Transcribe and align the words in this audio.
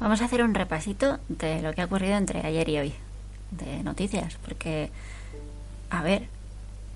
Vamos 0.00 0.20
a 0.20 0.26
hacer 0.26 0.42
un 0.44 0.54
repasito 0.54 1.18
de 1.28 1.60
lo 1.60 1.72
que 1.72 1.82
ha 1.82 1.86
ocurrido 1.86 2.16
entre 2.16 2.46
ayer 2.46 2.68
y 2.68 2.78
hoy, 2.78 2.94
de 3.50 3.82
noticias, 3.82 4.36
porque, 4.44 4.90
a 5.90 6.02
ver, 6.02 6.28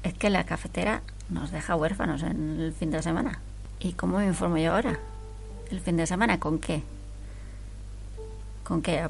es 0.05 0.15
que 0.15 0.31
la 0.31 0.45
cafetera 0.45 1.03
nos 1.29 1.51
deja 1.51 1.75
huérfanos 1.75 2.23
en 2.23 2.61
el 2.61 2.73
fin 2.73 2.93
de 2.93 3.03
semana. 3.03 3.41
¿Y 3.81 3.95
cómo 3.95 4.19
me 4.19 4.27
informo 4.27 4.57
yo 4.57 4.75
ahora? 4.75 5.01
¿El 5.71 5.81
fin 5.81 5.97
de 5.97 6.07
semana 6.07 6.39
con 6.39 6.61
qué? 6.61 6.83
¿Con 8.63 8.83
qué? 8.83 9.09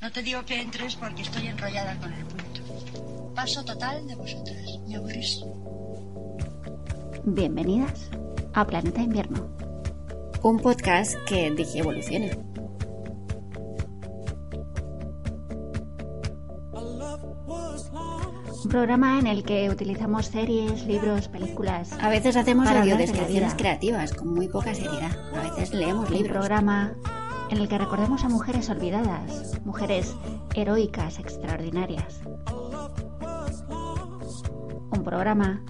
No 0.00 0.10
te 0.10 0.22
digo 0.22 0.44
que 0.44 0.60
entres 0.60 0.96
porque 0.96 1.22
estoy 1.22 1.46
enrollada 1.46 1.96
con 1.98 2.12
el 2.12 2.24
punto. 2.24 3.32
Paso 3.36 3.64
total 3.64 4.08
de 4.08 4.16
vosotras. 4.16 4.78
Me 4.88 4.96
aburrís. 4.96 5.44
Bienvenidas 7.24 8.10
a 8.54 8.66
Planeta 8.66 9.02
Invierno, 9.02 9.46
un 10.42 10.58
podcast 10.58 11.14
que 11.28 11.50
dije 11.52 11.78
evoluciona. 11.78 12.49
Un 18.62 18.68
programa 18.68 19.18
en 19.18 19.26
el 19.26 19.42
que 19.42 19.70
utilizamos 19.70 20.26
series, 20.26 20.84
libros, 20.86 21.28
películas. 21.28 21.92
A 22.00 22.08
veces 22.10 22.36
hacemos 22.36 22.66
para 22.66 22.82
hablar 22.82 22.98
de 22.98 23.06
la 23.06 23.12
audiodescripciones 23.12 23.52
vida. 23.52 23.56
creativas 23.56 24.12
con 24.12 24.34
muy 24.34 24.48
poca 24.48 24.74
seriedad. 24.74 25.10
A 25.34 25.50
veces 25.50 25.72
leemos 25.72 26.08
Un 26.10 26.14
libros. 26.14 26.32
programa 26.32 26.92
en 27.50 27.58
el 27.58 27.68
que 27.68 27.78
recordemos 27.78 28.22
a 28.24 28.28
mujeres 28.28 28.68
olvidadas, 28.68 29.60
mujeres 29.64 30.14
heroicas, 30.54 31.18
extraordinarias. 31.18 32.20
Un 34.90 35.04
programa 35.04 35.64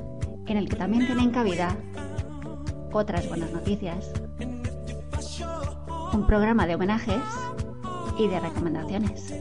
en 0.47 0.57
el 0.57 0.69
que 0.69 0.77
también 0.77 1.07
tienen 1.07 1.31
cabida 1.31 1.77
otras 2.93 3.29
buenas 3.29 3.53
noticias. 3.53 4.13
Un 6.13 6.27
programa 6.27 6.67
de 6.67 6.75
homenajes 6.75 7.23
y 8.19 8.27
de 8.27 8.41
recomendaciones. 8.41 9.33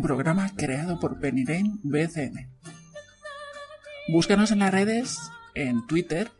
Un 0.00 0.06
programa 0.06 0.50
creado 0.56 0.98
por 0.98 1.20
Penny 1.20 1.44
Lane 1.44 1.78
BCN. 1.82 2.50
Búscanos 4.08 4.50
en 4.50 4.60
las 4.60 4.70
redes, 4.72 5.18
en 5.54 5.86
Twitter, 5.86 6.30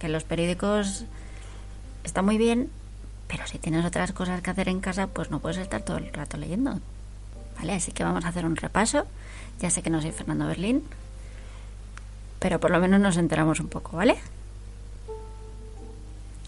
Porque 0.06 0.12
los 0.12 0.22
periódicos 0.22 1.04
están 2.04 2.24
muy 2.24 2.38
bien, 2.38 2.70
pero 3.26 3.44
si 3.48 3.58
tienes 3.58 3.84
otras 3.84 4.12
cosas 4.12 4.40
que 4.40 4.50
hacer 4.50 4.68
en 4.68 4.78
casa, 4.78 5.08
pues 5.08 5.32
no 5.32 5.40
puedes 5.40 5.58
estar 5.58 5.82
todo 5.82 5.96
el 5.96 6.12
rato 6.12 6.36
leyendo. 6.36 6.78
¿Vale? 7.58 7.72
Así 7.72 7.90
que 7.90 8.04
vamos 8.04 8.24
a 8.24 8.28
hacer 8.28 8.46
un 8.46 8.54
repaso. 8.54 9.04
Ya 9.58 9.68
sé 9.68 9.82
que 9.82 9.90
no 9.90 10.00
soy 10.00 10.12
Fernando 10.12 10.46
Berlín, 10.46 10.84
pero 12.38 12.60
por 12.60 12.70
lo 12.70 12.78
menos 12.78 13.00
nos 13.00 13.16
enteramos 13.16 13.58
un 13.58 13.66
poco, 13.66 13.96
¿vale? 13.96 14.16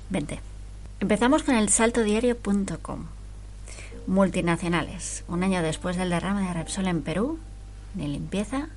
Vente. 0.09 0.39
Empezamos 1.01 1.43
con 1.43 1.57
el 1.57 1.69
saltodiario.com. 1.69 3.07
Multinacionales. 4.07 5.25
Un 5.27 5.43
año 5.43 5.63
después 5.63 5.97
del 5.97 6.11
derrame 6.11 6.47
de 6.47 6.55
Repsol 6.55 6.87
en 6.87 7.03
Perú, 7.03 7.41
ni 7.97 8.07
limpieza 8.07 8.69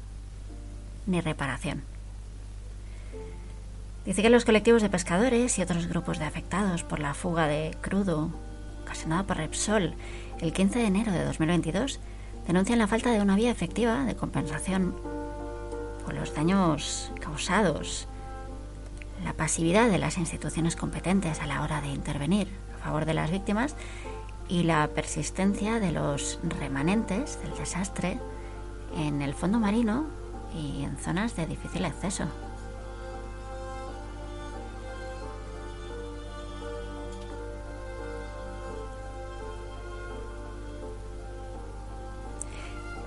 ni 1.05 1.21
reparación. 1.21 1.90
Dice 4.11 4.23
que 4.23 4.29
los 4.29 4.43
colectivos 4.43 4.81
de 4.81 4.89
pescadores 4.89 5.57
y 5.57 5.61
otros 5.61 5.87
grupos 5.87 6.19
de 6.19 6.25
afectados 6.25 6.83
por 6.83 6.99
la 6.99 7.13
fuga 7.13 7.47
de 7.47 7.77
crudo 7.79 8.29
ocasionada 8.81 9.23
por 9.23 9.37
Repsol 9.37 9.93
el 10.41 10.51
15 10.51 10.79
de 10.79 10.85
enero 10.85 11.13
de 11.13 11.23
2022 11.23 12.01
denuncian 12.45 12.79
la 12.79 12.87
falta 12.87 13.11
de 13.11 13.21
una 13.21 13.37
vía 13.37 13.51
efectiva 13.51 14.03
de 14.03 14.17
compensación 14.17 14.93
por 16.03 16.13
los 16.13 16.35
daños 16.35 17.13
causados, 17.21 18.09
la 19.23 19.31
pasividad 19.31 19.89
de 19.89 19.99
las 19.99 20.17
instituciones 20.17 20.75
competentes 20.75 21.39
a 21.39 21.47
la 21.47 21.61
hora 21.61 21.79
de 21.79 21.93
intervenir 21.93 22.49
a 22.75 22.83
favor 22.83 23.05
de 23.05 23.13
las 23.13 23.31
víctimas 23.31 23.77
y 24.49 24.63
la 24.63 24.89
persistencia 24.89 25.79
de 25.79 25.93
los 25.93 26.37
remanentes 26.59 27.41
del 27.41 27.55
desastre 27.55 28.19
en 28.97 29.21
el 29.21 29.33
fondo 29.33 29.57
marino 29.57 30.07
y 30.53 30.83
en 30.83 30.97
zonas 30.97 31.37
de 31.37 31.45
difícil 31.45 31.85
acceso. 31.85 32.25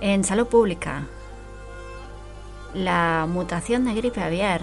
En 0.01 0.23
salud 0.23 0.47
pública, 0.47 1.03
la 2.73 3.25
mutación 3.29 3.85
de 3.85 3.95
gripe 3.95 4.21
aviar 4.21 4.61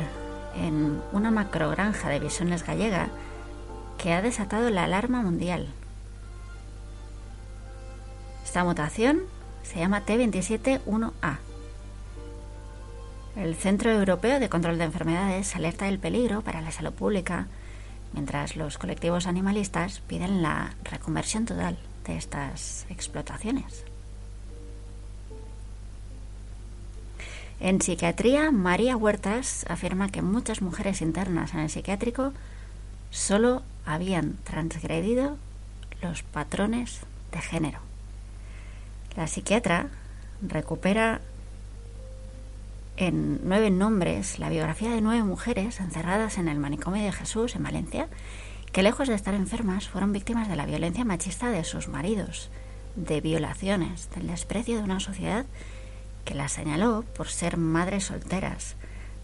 en 0.55 1.01
una 1.13 1.31
macrogranja 1.31 2.11
de 2.11 2.21
bisones 2.21 2.65
gallega 2.67 3.09
que 3.97 4.13
ha 4.13 4.21
desatado 4.21 4.69
la 4.69 4.85
alarma 4.85 5.23
mundial. 5.23 5.69
Esta 8.45 8.63
mutación 8.65 9.23
se 9.63 9.79
llama 9.79 10.05
T271A. 10.05 11.39
El 13.37 13.55
Centro 13.55 13.91
Europeo 13.91 14.39
de 14.39 14.51
Control 14.51 14.77
de 14.77 14.85
Enfermedades 14.85 15.57
alerta 15.57 15.87
del 15.87 15.99
peligro 15.99 16.43
para 16.43 16.61
la 16.61 16.71
salud 16.71 16.93
pública, 16.93 17.47
mientras 18.13 18.57
los 18.57 18.77
colectivos 18.77 19.27
animalistas 19.27 20.01
piden 20.01 20.43
la 20.43 20.75
reconversión 20.85 21.47
total 21.47 21.79
de 22.05 22.19
estas 22.19 22.85
explotaciones. 22.91 23.87
En 27.65 27.81
psiquiatría, 27.81 28.51
María 28.51 28.97
Huertas 28.97 29.65
afirma 29.69 30.09
que 30.09 30.21
muchas 30.21 30.63
mujeres 30.63 31.01
internas 31.01 31.55
en 31.55 31.61
el 31.61 31.71
psiquiátrico 31.71 32.33
solo 33.11 33.63
habían 33.87 34.37
transgredido 34.43 35.37
los 36.03 36.25
patrones 36.25 37.03
de 37.31 37.41
género. 37.41 37.79
La 39.15 39.29
psiquiatra 39.29 39.91
recupera 40.41 41.21
en 42.97 43.39
nueve 43.45 43.71
nombres 43.71 44.41
la 44.41 44.49
biografía 44.49 44.91
de 44.91 45.01
nueve 45.01 45.23
mujeres 45.23 45.79
encerradas 45.79 46.39
en 46.39 46.49
el 46.49 46.59
manicomio 46.59 47.05
de 47.05 47.13
Jesús 47.13 47.55
en 47.55 47.63
Valencia, 47.63 48.09
que 48.73 48.83
lejos 48.83 49.07
de 49.07 49.15
estar 49.15 49.35
enfermas 49.35 49.89
fueron 49.89 50.13
víctimas 50.13 50.49
de 50.49 50.57
la 50.57 50.67
violencia 50.67 51.05
machista 51.05 51.53
de 51.53 51.63
sus 51.63 51.87
maridos, 51.87 52.51
de 52.97 53.21
violaciones, 53.21 54.11
del 54.17 54.27
desprecio 54.27 54.79
de 54.79 54.83
una 54.83 54.99
sociedad 54.99 55.47
que 56.25 56.35
las 56.35 56.53
señaló 56.53 57.05
por 57.17 57.29
ser 57.29 57.57
madres 57.57 58.05
solteras, 58.05 58.77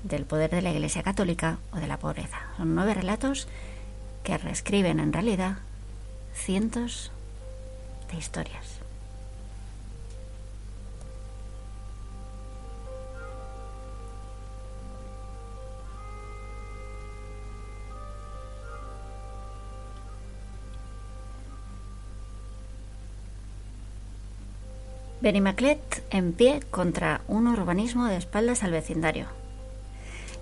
del 0.02 0.24
poder 0.24 0.50
de 0.50 0.62
la 0.62 0.70
Iglesia 0.70 1.02
Católica 1.02 1.58
o 1.72 1.76
de 1.76 1.86
la 1.86 1.98
pobreza. 1.98 2.38
Son 2.56 2.74
nueve 2.74 2.94
relatos 2.94 3.48
que 4.22 4.38
reescriben 4.38 5.00
en 5.00 5.12
realidad 5.12 5.58
cientos 6.34 7.10
de 8.10 8.18
historias. 8.18 8.77
Benimaclet 25.20 26.04
en 26.10 26.32
pie 26.32 26.60
contra 26.70 27.22
un 27.26 27.48
urbanismo 27.48 28.06
de 28.06 28.16
espaldas 28.16 28.62
al 28.62 28.70
vecindario. 28.70 29.26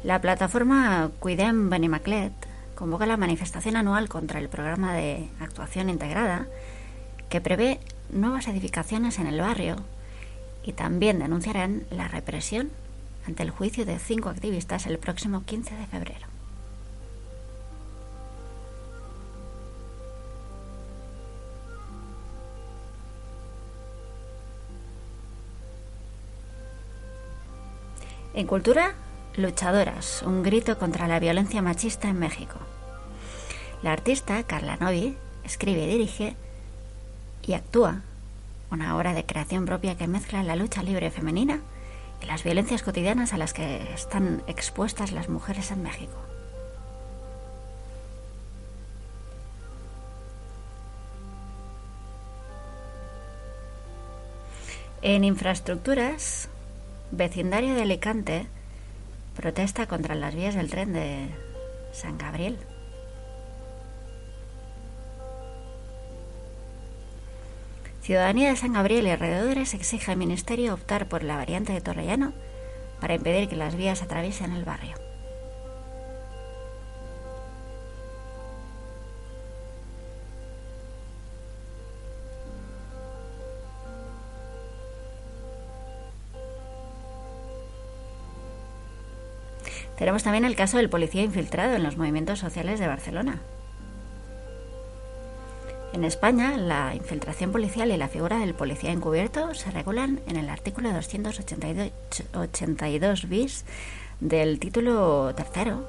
La 0.05 0.21
plataforma 0.21 1.11
Cuidem 1.19 1.71
Benimaclet 1.71 2.35
convoca 2.75 3.07
la 3.07 3.17
manifestación 3.17 3.77
anual 3.77 4.11
contra 4.11 4.39
el 4.39 4.51
programa 4.51 4.93
de 4.93 5.31
actuación 5.41 5.89
integrada 5.89 6.47
que 7.31 7.41
prevé 7.41 7.81
nuevas 8.11 8.49
edificaciones 8.49 9.19
en 9.19 9.29
el 9.29 9.41
barrio 9.41 9.77
y 10.63 10.73
también 10.73 11.21
denunciarán 11.21 11.85
la 11.91 12.09
represión 12.09 12.71
ante 13.27 13.45
el 13.45 13.51
juicio 13.51 13.87
de 13.87 13.99
cinco 13.99 14.29
activistas 14.29 14.85
el 14.85 14.99
próximo 14.99 15.43
15 15.47 15.75
de 15.75 15.87
febrero. 15.87 16.36
En 28.37 28.47
cultura, 28.47 28.93
luchadoras, 29.35 30.21
un 30.21 30.43
grito 30.43 30.79
contra 30.79 31.09
la 31.09 31.19
violencia 31.19 31.63
machista 31.63 32.09
en 32.11 32.19
México. 32.19 32.59
La 33.83 33.93
artista 33.93 34.43
Carla 34.43 34.77
Novi 34.77 35.17
escribe, 35.43 35.87
dirige 35.87 36.37
y 37.47 37.55
actúa 37.55 38.03
una 38.71 38.95
obra 38.95 39.15
de 39.15 39.25
creación 39.25 39.65
propia 39.65 39.97
que 39.97 40.07
mezcla 40.07 40.43
la 40.43 40.55
lucha 40.55 40.83
libre 40.83 41.11
femenina 41.11 41.61
y 42.23 42.27
las 42.27 42.45
violencias 42.45 42.83
cotidianas 42.83 43.33
a 43.33 43.39
las 43.39 43.55
que 43.55 43.91
están 43.95 44.43
expuestas 44.47 45.13
las 45.13 45.31
mujeres 45.31 45.71
en 45.71 45.83
México. 45.83 46.19
En 55.01 55.25
infraestructuras, 55.25 56.51
vecindario 57.11 57.75
de 57.75 57.83
Alicante 57.83 58.47
protesta 59.35 59.87
contra 59.87 60.15
las 60.15 60.35
vías 60.35 60.55
del 60.55 60.71
tren 60.71 60.93
de 60.93 61.29
San 61.93 62.19
Gabriel. 62.19 62.59
Ciudadanía 68.03 68.51
de 68.51 68.57
San 68.57 68.73
Gabriel 68.73 69.07
y 69.07 69.11
alrededores 69.11 69.75
exige 69.75 70.13
al 70.13 70.17
Ministerio 70.17 70.75
optar 70.75 71.09
por 71.09 71.25
la 71.25 71.37
variante 71.37 71.73
de 71.73 71.81
Torrellano 71.81 72.33
para 73.01 73.15
impedir 73.15 73.49
que 73.49 73.57
las 73.57 73.75
vías 73.75 74.03
atraviesen 74.03 74.53
el 74.53 74.65
barrio. 74.65 75.06
Tenemos 89.97 90.23
también 90.23 90.45
el 90.45 90.55
caso 90.57 90.77
del 90.77 90.91
policía 90.91 91.23
infiltrado 91.23 91.75
en 91.75 91.83
los 91.83 91.97
movimientos 91.97 92.39
sociales 92.39 92.79
de 92.81 92.87
Barcelona. 92.87 93.41
En 95.93 96.05
España, 96.05 96.57
la 96.59 96.95
infiltración 96.95 97.51
policial 97.53 97.91
y 97.91 97.97
la 97.97 98.09
figura 98.09 98.39
del 98.39 98.55
policía 98.55 98.93
encubierto 98.93 99.55
se 99.55 99.71
regulan 99.71 100.21
en 100.27 100.37
el 100.37 100.51
artículo 100.51 100.93
282 100.93 103.29
bis 103.29 103.65
del 104.21 104.59
título 104.59 105.35
tercero 105.35 105.89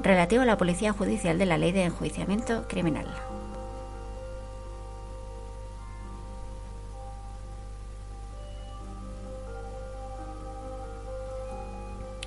relativo 0.00 0.42
a 0.42 0.46
la 0.46 0.58
policía 0.58 0.92
judicial 0.92 1.38
de 1.38 1.46
la 1.46 1.58
ley 1.58 1.70
de 1.70 1.84
enjuiciamiento 1.84 2.66
criminal. 2.66 3.06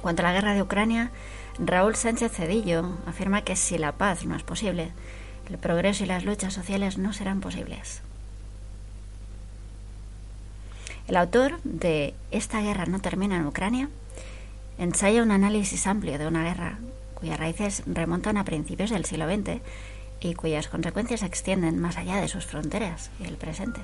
Cuanto 0.01 0.21
a 0.21 0.25
la 0.25 0.33
guerra 0.33 0.53
de 0.53 0.61
Ucrania, 0.61 1.11
Raúl 1.59 1.95
Sánchez 1.95 2.31
Cedillo 2.31 2.97
afirma 3.05 3.43
que 3.43 3.55
si 3.55 3.77
la 3.77 3.91
paz 3.91 4.25
no 4.25 4.35
es 4.35 4.43
posible, 4.43 4.91
el 5.49 5.57
progreso 5.57 6.03
y 6.03 6.07
las 6.07 6.25
luchas 6.25 6.53
sociales 6.53 6.97
no 6.97 7.13
serán 7.13 7.41
posibles. 7.41 8.01
El 11.07 11.17
autor 11.17 11.59
de 11.63 12.13
Esta 12.31 12.61
guerra 12.61 12.85
no 12.85 12.99
termina 12.99 13.35
en 13.35 13.45
Ucrania 13.45 13.89
ensaya 14.77 15.21
un 15.21 15.31
análisis 15.31 15.85
amplio 15.85 16.17
de 16.17 16.27
una 16.27 16.43
guerra 16.43 16.79
cuyas 17.15 17.39
raíces 17.39 17.83
remontan 17.85 18.37
a 18.37 18.45
principios 18.45 18.89
del 18.89 19.05
siglo 19.05 19.27
XX 19.29 19.61
y 20.21 20.33
cuyas 20.33 20.67
consecuencias 20.67 21.19
se 21.19 21.25
extienden 21.25 21.79
más 21.79 21.97
allá 21.97 22.15
de 22.19 22.27
sus 22.27 22.45
fronteras 22.45 23.11
y 23.19 23.25
el 23.25 23.37
presente. 23.37 23.81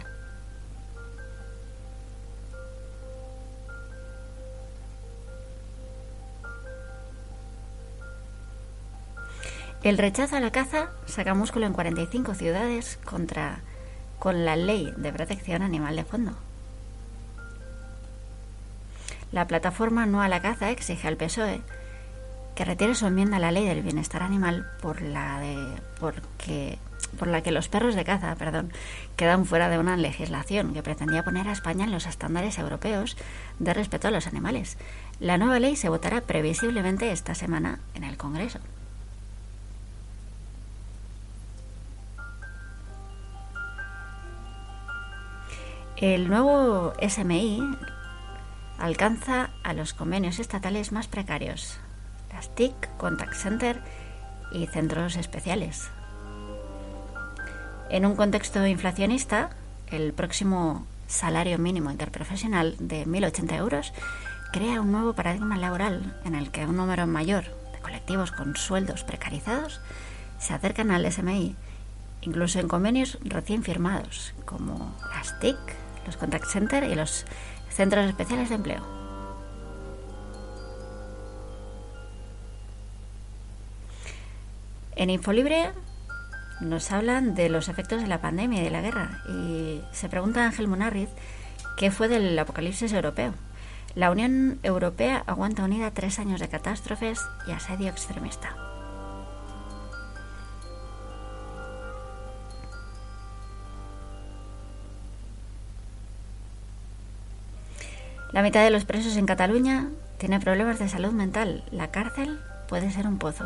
El 9.88 9.98
rechazo 9.98 10.36
a 10.36 10.42
la 10.42 10.52
caza 10.52 10.90
saca 11.06 11.34
músculo 11.34 11.66
en 11.66 11.72
45 11.72 12.34
ciudades 12.34 13.00
contra 13.06 13.60
con 14.20 14.44
la 14.44 14.58
ley 14.58 14.94
de 14.98 15.14
protección 15.14 15.62
animal 15.62 15.96
de 15.96 16.04
fondo. 16.04 16.34
La 19.32 19.48
plataforma 19.48 20.06
No 20.06 20.22
a 20.22 20.28
la 20.28 20.42
caza 20.42 20.72
exige 20.72 21.08
al 21.08 21.16
PSOE 21.16 21.62
que 22.54 22.66
retire 22.66 22.96
su 22.96 23.08
enmienda 23.08 23.38
a 23.38 23.40
la 23.40 23.54
ley 23.54 23.66
del 23.66 23.82
bienestar 23.82 24.24
animal 24.24 24.70
por 24.82 25.02
la 25.02 25.40
de 25.40 25.56
porque 26.02 26.80
por 27.18 27.30
la 27.30 27.42
que 27.42 27.52
los 27.52 27.70
perros 27.70 27.96
de 27.96 28.04
caza, 28.04 28.36
perdón, 28.36 28.74
quedan 29.16 29.46
fuera 29.46 29.70
de 29.70 29.80
una 29.80 29.96
legislación 29.96 30.74
que 30.74 30.84
pretendía 30.84 31.24
poner 31.24 31.48
a 31.48 31.54
España 31.54 31.86
en 31.86 31.94
los 31.94 32.08
estándares 32.08 32.60
europeos 32.60 33.16
de 33.60 33.74
respeto 33.74 34.10
a 34.10 34.12
los 34.12 34.28
animales. 34.28 34.78
La 35.22 35.38
nueva 35.38 35.62
ley 35.62 35.78
se 35.78 35.88
votará 35.88 36.20
previsiblemente 36.20 37.14
esta 37.14 37.36
semana 37.36 37.80
en 37.94 38.04
el 38.04 38.18
Congreso. 38.18 38.60
El 46.00 46.30
nuevo 46.30 46.94
SMI 47.02 47.60
alcanza 48.78 49.50
a 49.64 49.74
los 49.74 49.96
convenios 49.96 50.38
estatales 50.38 50.92
más 50.92 51.08
precarios, 51.08 51.80
las 52.32 52.54
TIC, 52.54 52.96
Contact 52.98 53.34
Center 53.34 53.82
y 54.52 54.68
centros 54.68 55.16
especiales. 55.16 55.90
En 57.90 58.06
un 58.06 58.16
contexto 58.16 58.68
inflacionista, 58.68 59.50
el 59.88 60.14
próximo 60.14 60.86
salario 61.08 61.58
mínimo 61.58 61.90
interprofesional 61.90 62.76
de 62.78 63.08
1.080 63.08 63.58
euros 63.58 63.92
crea 64.54 64.82
un 64.82 64.92
nuevo 64.92 65.14
paradigma 65.14 65.58
laboral 65.58 66.16
en 66.26 66.36
el 66.36 66.52
que 66.52 66.68
un 66.68 66.78
número 66.78 67.08
mayor 67.08 67.46
de 67.74 67.80
colectivos 67.80 68.32
con 68.32 68.56
sueldos 68.56 69.04
precarizados 69.04 69.82
se 70.38 70.54
acercan 70.54 70.92
al 70.92 71.12
SMI, 71.12 71.56
incluso 72.22 72.60
en 72.60 72.68
convenios 72.68 73.18
recién 73.24 73.64
firmados, 73.64 74.36
como 74.46 74.96
las 75.16 75.40
TIC, 75.40 75.58
los 76.08 76.18
contact 76.18 76.46
centers 76.46 76.88
y 76.88 76.96
los 76.96 77.26
centros 77.70 78.08
especiales 78.08 78.50
de 78.50 78.56
empleo. 78.56 78.98
En 84.96 85.12
Infolibre 85.12 85.70
nos 86.60 86.92
hablan 86.92 87.36
de 87.36 87.50
los 87.50 87.70
efectos 87.70 88.02
de 88.02 88.08
la 88.08 88.20
pandemia 88.20 88.62
y 88.62 88.64
de 88.64 88.72
la 88.72 88.82
guerra 88.82 89.22
y 89.30 89.82
se 89.92 90.10
pregunta 90.10 90.44
Ángel 90.44 90.68
Munarriz 90.68 91.10
qué 91.78 91.92
fue 91.92 92.08
del 92.08 92.38
apocalipsis 92.40 92.92
europeo. 92.94 93.34
La 93.94 94.10
Unión 94.10 94.60
Europea 94.64 95.24
aguanta 95.28 95.64
unida 95.64 95.92
tres 95.92 96.18
años 96.18 96.40
de 96.40 96.50
catástrofes 96.50 97.20
y 97.48 97.52
asedio 97.52 97.90
extremista. 97.90 98.67
La 108.38 108.44
mitad 108.44 108.64
de 108.64 108.70
los 108.70 108.86
presos 108.86 109.18
en 109.18 109.26
Cataluña 109.26 109.90
tiene 110.20 110.40
problemas 110.40 110.78
de 110.78 110.88
salud 110.88 111.12
mental. 111.12 111.64
La 111.72 111.90
cárcel 111.90 112.40
puede 112.70 112.92
ser 112.92 113.08
un 113.08 113.18
pozo. 113.18 113.46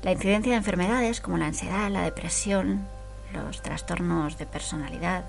La 0.00 0.12
incidencia 0.12 0.52
de 0.52 0.56
enfermedades 0.56 1.20
como 1.20 1.36
la 1.36 1.44
ansiedad, 1.44 1.90
la 1.90 2.04
depresión, 2.04 2.86
los 3.34 3.60
trastornos 3.60 4.38
de 4.38 4.46
personalidad 4.46 5.24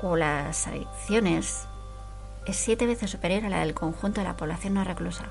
o 0.00 0.14
las 0.14 0.68
adicciones 0.68 1.66
es 2.46 2.56
siete 2.56 2.86
veces 2.86 3.10
superior 3.10 3.46
a 3.46 3.48
la 3.48 3.60
del 3.62 3.74
conjunto 3.74 4.20
de 4.20 4.28
la 4.28 4.36
población 4.36 4.74
no 4.74 4.84
reclusa. 4.84 5.24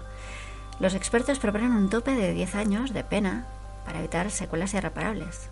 Los 0.81 0.93
expertos 0.93 1.39
proponen 1.39 1.71
un 1.71 1.89
tope 1.89 2.11
de 2.11 2.33
10 2.33 2.55
años 2.55 2.91
de 2.91 3.05
pena 3.05 3.45
para 3.85 3.99
evitar 3.99 4.29
secuelas 4.29 4.73
irreparables. 4.73 5.49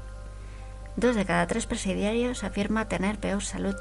Dos 0.99 1.15
de 1.15 1.23
cada 1.23 1.47
tres 1.47 1.65
presidiarios 1.65 2.43
afirma 2.43 2.89
tener 2.89 3.19
peor 3.19 3.41
salud 3.41 3.73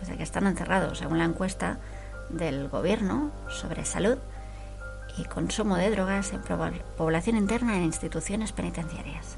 desde 0.00 0.16
que 0.16 0.24
están 0.24 0.48
encerrados, 0.48 0.98
según 0.98 1.18
la 1.18 1.24
encuesta 1.24 1.78
del 2.30 2.68
gobierno 2.68 3.30
sobre 3.48 3.84
salud 3.84 4.18
y 5.16 5.22
consumo 5.22 5.76
de 5.76 5.88
drogas 5.92 6.32
en 6.32 6.40
población 6.96 7.36
interna 7.36 7.76
en 7.76 7.84
instituciones 7.84 8.50
penitenciarias. 8.50 9.36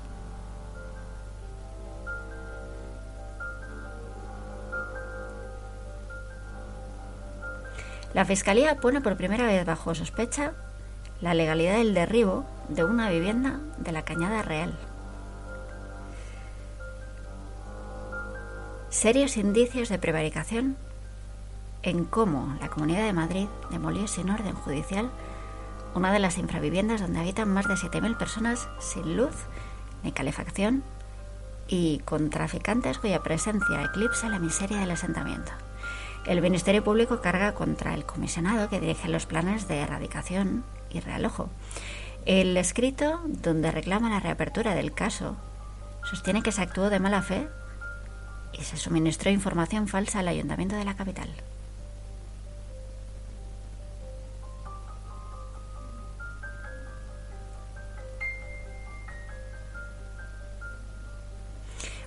La 8.14 8.25
Fiscalía 8.25 8.76
pone 8.76 9.02
por 9.02 9.19
primera 9.19 9.45
vez 9.45 9.66
bajo 9.66 9.95
sospecha 9.95 10.52
la 11.21 11.35
legalidad 11.35 11.75
del 11.75 11.93
derribo 11.93 12.47
de 12.71 12.85
una 12.85 13.11
vivienda 13.11 13.61
de 13.76 13.93
la 13.93 14.07
Cañada 14.07 14.40
Real. 14.40 14.73
Serios 18.96 19.36
indicios 19.36 19.90
de 19.90 19.98
prevaricación 19.98 20.74
en 21.82 22.06
cómo 22.06 22.56
la 22.62 22.70
Comunidad 22.70 23.04
de 23.04 23.12
Madrid 23.12 23.46
demolió 23.70 24.08
sin 24.08 24.30
orden 24.30 24.54
judicial 24.54 25.10
una 25.94 26.14
de 26.14 26.18
las 26.18 26.38
infraviviendas 26.38 27.02
donde 27.02 27.20
habitan 27.20 27.52
más 27.52 27.68
de 27.68 27.74
7.000 27.74 28.16
personas 28.16 28.70
sin 28.78 29.18
luz 29.18 29.34
ni 30.02 30.12
calefacción 30.12 30.82
y 31.68 31.98
con 32.06 32.30
traficantes 32.30 32.96
cuya 32.96 33.22
presencia 33.22 33.82
eclipsa 33.82 34.30
la 34.30 34.38
miseria 34.38 34.78
del 34.78 34.92
asentamiento. 34.92 35.52
El 36.24 36.40
Ministerio 36.40 36.82
Público 36.82 37.20
carga 37.20 37.52
contra 37.52 37.92
el 37.92 38.06
comisionado 38.06 38.70
que 38.70 38.80
dirige 38.80 39.10
los 39.10 39.26
planes 39.26 39.68
de 39.68 39.80
erradicación 39.80 40.64
y 40.88 41.00
realojo. 41.00 41.50
El 42.24 42.56
escrito, 42.56 43.20
donde 43.26 43.70
reclama 43.70 44.08
la 44.08 44.20
reapertura 44.20 44.74
del 44.74 44.94
caso, 44.94 45.36
sostiene 46.02 46.40
que 46.40 46.50
se 46.50 46.62
actuó 46.62 46.88
de 46.88 46.98
mala 46.98 47.20
fe 47.20 47.46
y 48.52 48.62
se 48.62 48.76
suministró 48.76 49.30
información 49.30 49.88
falsa 49.88 50.20
al 50.20 50.28
ayuntamiento 50.28 50.76
de 50.76 50.84
la 50.84 50.96
capital. 50.96 51.28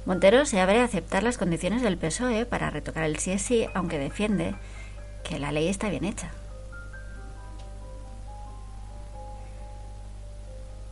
Montero 0.05 0.45
se 0.45 0.59
abre 0.59 0.81
a 0.81 0.85
aceptar 0.85 1.21
las 1.21 1.37
condiciones 1.37 1.83
del 1.83 1.97
PSOE 1.97 2.47
para 2.47 2.71
retocar 2.71 3.03
el 3.03 3.19
sí 3.19 3.37
sí, 3.37 3.67
aunque 3.75 3.99
defiende 3.99 4.55
que 5.23 5.37
la 5.37 5.51
ley 5.51 5.67
está 5.67 5.89
bien 5.89 6.03
hecha. 6.03 6.31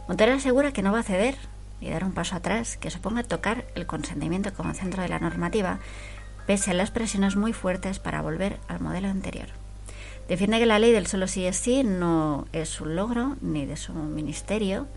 Montero 0.07 0.33
asegura 0.33 0.71
que 0.71 0.83
no 0.83 0.91
va 0.91 0.99
a 0.99 1.03
ceder 1.03 1.35
ni 1.81 1.89
dar 1.89 2.03
un 2.03 2.13
paso 2.13 2.35
atrás 2.35 2.77
que 2.77 2.89
suponga 2.89 3.23
tocar 3.23 3.65
el 3.75 3.85
consentimiento 3.85 4.53
como 4.53 4.73
centro 4.73 5.01
de 5.01 5.09
la 5.09 5.19
normativa, 5.19 5.79
pese 6.45 6.71
a 6.71 6.73
las 6.73 6.91
presiones 6.91 7.35
muy 7.35 7.53
fuertes 7.53 7.99
para 7.99 8.21
volver 8.21 8.59
al 8.67 8.79
modelo 8.79 9.09
anterior. 9.09 9.47
Defiende 10.27 10.59
que 10.59 10.65
la 10.65 10.79
ley 10.79 10.91
del 10.91 11.07
solo 11.07 11.27
sí 11.27 11.45
es 11.45 11.57
sí 11.57 11.83
no 11.83 12.47
es 12.51 12.81
un 12.81 12.95
logro 12.95 13.37
ni 13.41 13.65
de 13.65 13.77
su 13.77 13.93
ministerio 13.93 14.87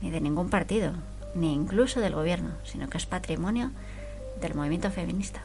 ni 0.00 0.10
de 0.10 0.20
ningún 0.20 0.50
partido, 0.50 0.92
ni 1.34 1.54
incluso 1.54 2.00
del 2.00 2.14
gobierno, 2.14 2.50
sino 2.64 2.88
que 2.88 2.98
es 2.98 3.06
patrimonio 3.06 3.70
del 4.40 4.54
movimiento 4.54 4.90
feminista. 4.90 5.42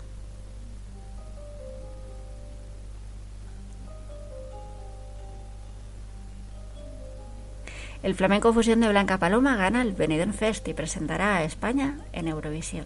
El 8.03 8.15
flamenco 8.15 8.53
fusión 8.53 8.81
de 8.81 8.89
Blanca 8.89 9.17
Paloma 9.17 9.55
gana 9.55 9.81
el 9.81 9.93
Benidorm 9.93 10.33
Fest 10.33 10.67
y 10.67 10.73
presentará 10.73 11.37
a 11.37 11.43
España 11.43 11.99
en 12.11 12.27
Eurovisión. 12.27 12.85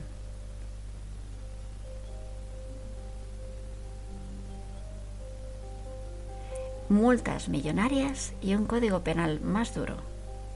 Multas 6.88 7.50
millonarias 7.50 8.34
y 8.42 8.54
un 8.54 8.66
código 8.66 9.02
penal 9.02 9.42
más 9.42 9.74
duro. 9.74 9.98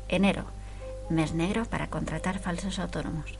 Enero 0.08 0.46
mes 1.10 1.34
negro 1.34 1.66
para 1.66 1.88
contratar 1.88 2.40
falsos 2.40 2.80
autónomos. 2.80 3.38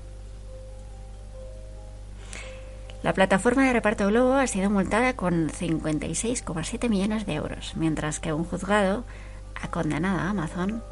La 3.02 3.14
plataforma 3.14 3.66
de 3.66 3.74
reparto 3.74 4.08
Globo 4.08 4.34
ha 4.34 4.46
sido 4.48 4.70
multada 4.70 5.16
con 5.16 5.50
56,7 5.50 6.90
millones 6.90 7.26
de 7.26 7.36
euros, 7.36 7.74
mientras 7.76 8.20
que 8.20 8.34
un 8.34 8.44
juzgado 8.44 9.06
ha 9.56 9.70
condenado 9.70 10.20
a 10.20 10.30
Amazon 10.30 10.84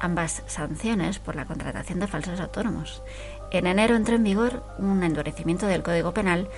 ambas 0.00 0.42
sanciones 0.46 1.18
por 1.18 1.36
la 1.36 1.44
contratación 1.44 2.00
de 2.00 2.06
falsos 2.06 2.40
autónomos. 2.40 3.02
En 3.52 3.66
enero 3.66 3.96
entró 3.96 4.16
en 4.16 4.24
vigor 4.24 4.62
un 4.78 5.02
endurecimiento 5.02 5.66
del 5.66 5.82
Código 5.82 6.12
Penal 6.12 6.48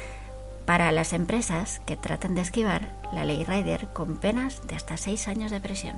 para 0.65 0.93
las 0.93 1.13
empresas 1.13 1.81
que 1.87 1.97
traten 1.97 2.35
de 2.35 2.41
esquivar 2.41 2.89
la 3.13 3.25
ley 3.25 3.45
Rider 3.45 3.89
con 3.93 4.17
penas 4.17 4.67
de 4.67 4.77
hasta 4.77 4.97
seis 4.97 5.29
años 5.29 5.51
de 5.51 5.61
prisión. 5.61 5.97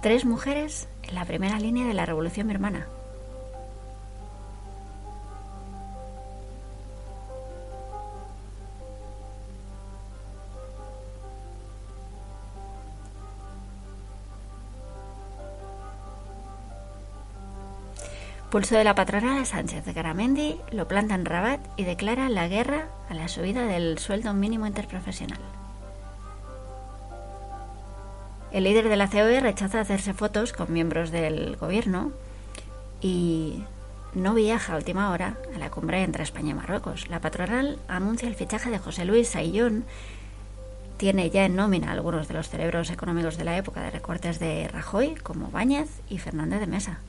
Tres 0.00 0.24
mujeres 0.24 0.88
en 1.04 1.14
la 1.14 1.24
primera 1.24 1.60
línea 1.60 1.86
de 1.86 1.94
la 1.94 2.06
Revolución 2.06 2.48
Birmana. 2.48 2.88
Pulso 18.52 18.76
de 18.76 18.84
la 18.84 18.94
patronal 18.94 19.46
Sánchez 19.46 19.82
Garamendi 19.94 20.60
lo 20.72 20.86
planta 20.86 21.14
en 21.14 21.24
Rabat 21.24 21.58
y 21.78 21.84
declara 21.84 22.28
la 22.28 22.48
guerra 22.48 22.88
a 23.08 23.14
la 23.14 23.26
subida 23.28 23.64
del 23.66 23.96
sueldo 23.96 24.34
mínimo 24.34 24.66
interprofesional. 24.66 25.38
El 28.52 28.64
líder 28.64 28.90
de 28.90 28.96
la 28.98 29.08
COE 29.08 29.40
rechaza 29.40 29.80
hacerse 29.80 30.12
fotos 30.12 30.52
con 30.52 30.70
miembros 30.70 31.10
del 31.10 31.56
gobierno 31.56 32.12
y 33.00 33.64
no 34.12 34.34
viaja 34.34 34.74
a 34.74 34.76
última 34.76 35.10
hora 35.12 35.38
a 35.54 35.58
la 35.58 35.70
cumbre 35.70 36.02
entre 36.02 36.22
España 36.22 36.50
y 36.50 36.54
Marruecos. 36.54 37.08
La 37.08 37.22
patronal 37.22 37.78
anuncia 37.88 38.28
el 38.28 38.34
fichaje 38.34 38.68
de 38.68 38.78
José 38.78 39.06
Luis 39.06 39.28
Saillón. 39.28 39.86
Tiene 40.98 41.30
ya 41.30 41.46
en 41.46 41.56
nómina 41.56 41.90
algunos 41.90 42.28
de 42.28 42.34
los 42.34 42.50
cerebros 42.50 42.90
económicos 42.90 43.38
de 43.38 43.44
la 43.44 43.56
época 43.56 43.80
de 43.80 43.92
recortes 43.92 44.38
de 44.38 44.68
Rajoy, 44.68 45.14
como 45.14 45.50
Báñez 45.50 45.88
y 46.10 46.18
Fernández 46.18 46.60
de 46.60 46.66
Mesa. 46.66 47.00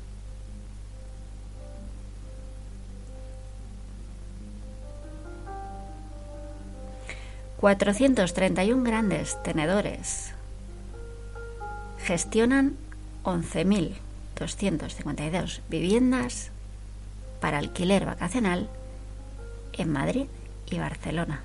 ...431 7.63 8.83
grandes 8.83 9.41
tenedores 9.41 10.33
gestionan 11.97 12.75
11.252 13.23 15.61
viviendas 15.69 16.51
para 17.39 17.59
alquiler 17.59 18.05
vacacional 18.05 18.67
en 19.71 19.89
Madrid 19.89 20.25
y 20.69 20.77
Barcelona. 20.77 21.39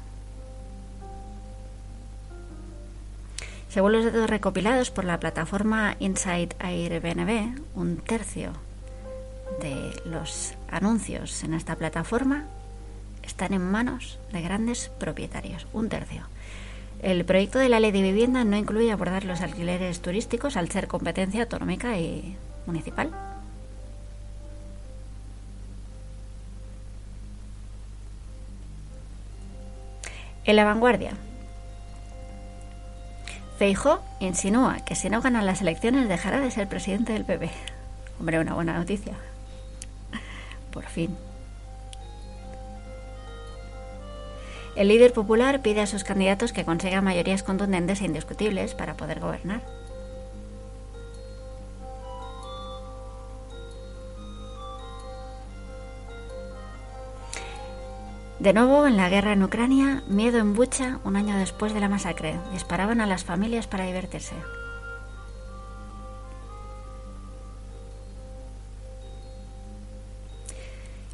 Según 3.68 3.92
los 3.92 4.04
datos 4.04 4.28
recopilados 4.28 4.90
por 4.90 5.04
la 5.04 5.20
plataforma 5.20 5.94
Inside 6.00 6.56
Airbnb, 6.58 7.60
un 7.76 7.98
tercio 7.98 8.54
de 9.60 9.92
los 10.04 10.54
anuncios 10.68 11.44
en 11.44 11.54
esta 11.54 11.76
plataforma 11.76 12.48
están 13.28 13.52
en 13.52 13.62
manos 13.62 14.18
de 14.32 14.42
grandes 14.42 14.90
propietarios, 14.98 15.66
un 15.72 15.88
tercio. 15.88 16.22
El 17.00 17.24
proyecto 17.24 17.60
de 17.60 17.68
la 17.68 17.78
ley 17.78 17.92
de 17.92 18.02
vivienda 18.02 18.42
no 18.42 18.56
incluye 18.56 18.90
abordar 18.90 19.24
los 19.24 19.40
alquileres 19.40 20.00
turísticos 20.00 20.56
al 20.56 20.70
ser 20.70 20.88
competencia 20.88 21.42
autonómica 21.42 21.96
y 21.98 22.36
municipal. 22.66 23.10
En 30.44 30.56
la 30.56 30.64
vanguardia, 30.64 31.12
Feijó 33.58 34.00
insinúa 34.20 34.84
que 34.84 34.94
si 34.94 35.10
no 35.10 35.20
ganan 35.20 35.44
las 35.44 35.60
elecciones 35.60 36.08
dejará 36.08 36.38
de 36.40 36.50
ser 36.50 36.68
presidente 36.68 37.12
del 37.12 37.24
PP. 37.24 37.50
Hombre, 38.20 38.38
una 38.38 38.54
buena 38.54 38.78
noticia. 38.78 39.14
Por 40.72 40.84
fin. 40.84 41.27
El 44.76 44.88
líder 44.88 45.12
popular 45.12 45.60
pide 45.62 45.80
a 45.80 45.86
sus 45.86 46.04
candidatos 46.04 46.52
que 46.52 46.64
consigan 46.64 47.04
mayorías 47.04 47.42
contundentes 47.42 48.00
e 48.00 48.04
indiscutibles 48.04 48.74
para 48.74 48.96
poder 48.96 49.20
gobernar. 49.20 49.62
De 58.38 58.52
nuevo, 58.52 58.86
en 58.86 58.96
la 58.96 59.08
guerra 59.08 59.32
en 59.32 59.42
Ucrania, 59.42 60.04
miedo 60.06 60.38
en 60.38 60.54
Bucha 60.54 61.00
un 61.02 61.16
año 61.16 61.36
después 61.36 61.74
de 61.74 61.80
la 61.80 61.88
masacre. 61.88 62.38
Disparaban 62.52 63.00
a 63.00 63.06
las 63.06 63.24
familias 63.24 63.66
para 63.66 63.84
divertirse. 63.84 64.36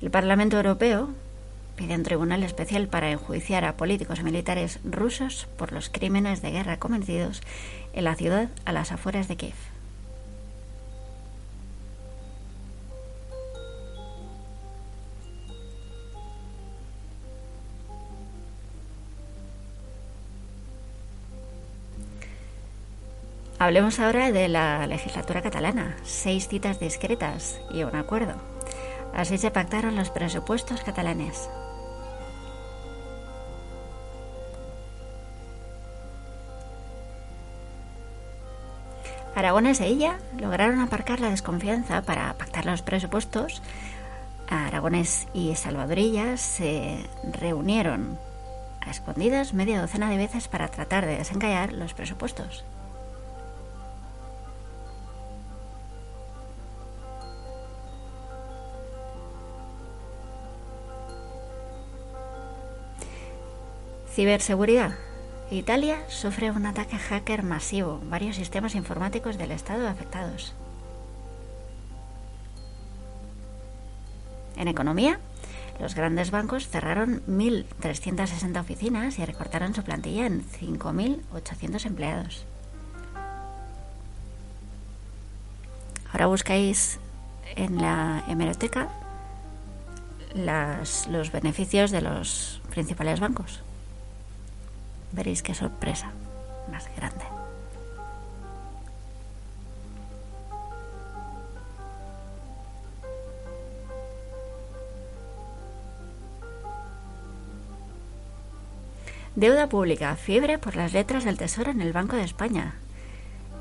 El 0.03 0.11
Parlamento 0.11 0.59
Europeo 0.59 1.09
pide 1.77 1.95
un 1.95 2.03
tribunal 2.03 2.43
especial 2.43 2.89
para 2.89 3.11
enjuiciar 3.11 3.65
a 3.65 3.77
políticos 3.77 4.21
y 4.21 4.25
militares 4.25 4.79
rusos 4.85 5.49
por 5.57 5.73
los 5.73 5.89
crímenes 5.89 6.43
de 6.43 6.51
guerra 6.51 6.79
cometidos 6.79 7.43
en 7.93 8.05
la 8.05 8.15
ciudad 8.15 8.49
a 8.65 8.73
las 8.73 8.93
afueras 8.93 9.29
de 9.29 9.37
Kiev. 9.37 9.55
Hablemos 23.65 23.99
ahora 23.99 24.31
de 24.31 24.49
la 24.49 24.87
legislatura 24.87 25.41
catalana. 25.41 25.97
Seis 26.03 26.49
citas 26.49 26.81
discretas 26.81 27.63
y 27.73 27.83
un 27.85 27.97
acuerdo. 27.97 28.35
Así 29.15 29.39
se 29.39 29.51
pactaron 29.51 29.97
los 29.97 30.11
presupuestos 30.11 30.83
catalanes. 30.83 31.49
Aragones 39.35 39.81
e 39.81 39.87
ella 39.87 40.19
lograron 40.39 40.79
aparcar 40.81 41.19
la 41.19 41.31
desconfianza 41.31 42.03
para 42.03 42.33
pactar 42.35 42.67
los 42.67 42.83
presupuestos. 42.83 43.63
Aragones 44.49 45.27
y 45.35 45.55
Salvadorilla 45.57 46.37
se 46.37 47.05
reunieron 47.41 48.19
a 48.81 48.91
escondidas 48.91 49.53
media 49.53 49.81
docena 49.81 50.09
de 50.09 50.19
veces 50.19 50.47
para 50.47 50.69
tratar 50.69 51.07
de 51.07 51.19
desencallar 51.19 51.73
los 51.73 51.95
presupuestos. 51.95 52.65
Ciberseguridad. 64.15 64.93
Italia 65.57 65.99
sufre 66.09 66.51
un 66.51 66.67
ataque 66.67 66.97
hacker 66.97 67.43
masivo, 67.43 68.01
varios 68.09 68.37
sistemas 68.37 68.75
informáticos 68.75 69.39
del 69.39 69.53
Estado 69.53 69.89
afectados. 69.89 70.55
En 74.57 74.69
economía, 74.69 75.21
los 75.81 75.95
grandes 75.95 76.31
bancos 76.31 76.69
cerraron 76.69 77.23
1.360 77.27 78.61
oficinas 78.61 79.19
y 79.19 79.25
recortaron 79.25 79.75
su 79.75 79.83
plantilla 79.83 80.27
en 80.27 80.43
5.800 80.43 81.87
empleados. 81.87 82.47
Ahora 86.13 86.27
buscáis 86.27 87.01
en 87.57 87.81
la 87.81 88.25
hemeroteca 88.29 88.89
los 90.35 91.33
beneficios 91.33 91.91
de 91.91 92.03
los 92.03 92.61
principales 92.71 93.21
bancos. 93.21 93.63
Veréis 95.15 95.43
qué 95.45 95.55
sorpresa 95.55 96.11
más 96.73 96.89
grande. 96.97 97.25
Deuda 109.37 109.69
pública, 109.69 110.17
fiebre 110.17 110.59
por 110.59 110.75
las 110.75 110.93
letras 110.93 111.25
del 111.25 111.39
Tesoro 111.39 111.71
en 111.71 111.81
el 111.81 111.93
Banco 111.93 112.17
de 112.17 112.25
España. 112.25 112.75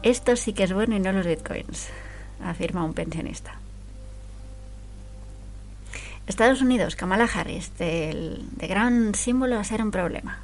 Esto 0.01 0.35
sí 0.35 0.53
que 0.53 0.63
es 0.63 0.73
bueno 0.73 0.95
y 0.95 0.99
no 0.99 1.11
los 1.11 1.25
bitcoins, 1.25 1.89
afirma 2.43 2.83
un 2.83 2.93
pensionista. 2.93 3.59
Estados 6.25 6.61
Unidos, 6.61 6.95
Kamala 6.95 7.25
Harris, 7.25 7.77
de 7.77 8.39
gran 8.61 9.13
símbolo 9.13 9.59
a 9.59 9.63
ser 9.63 9.83
un 9.83 9.91
problema. 9.91 10.39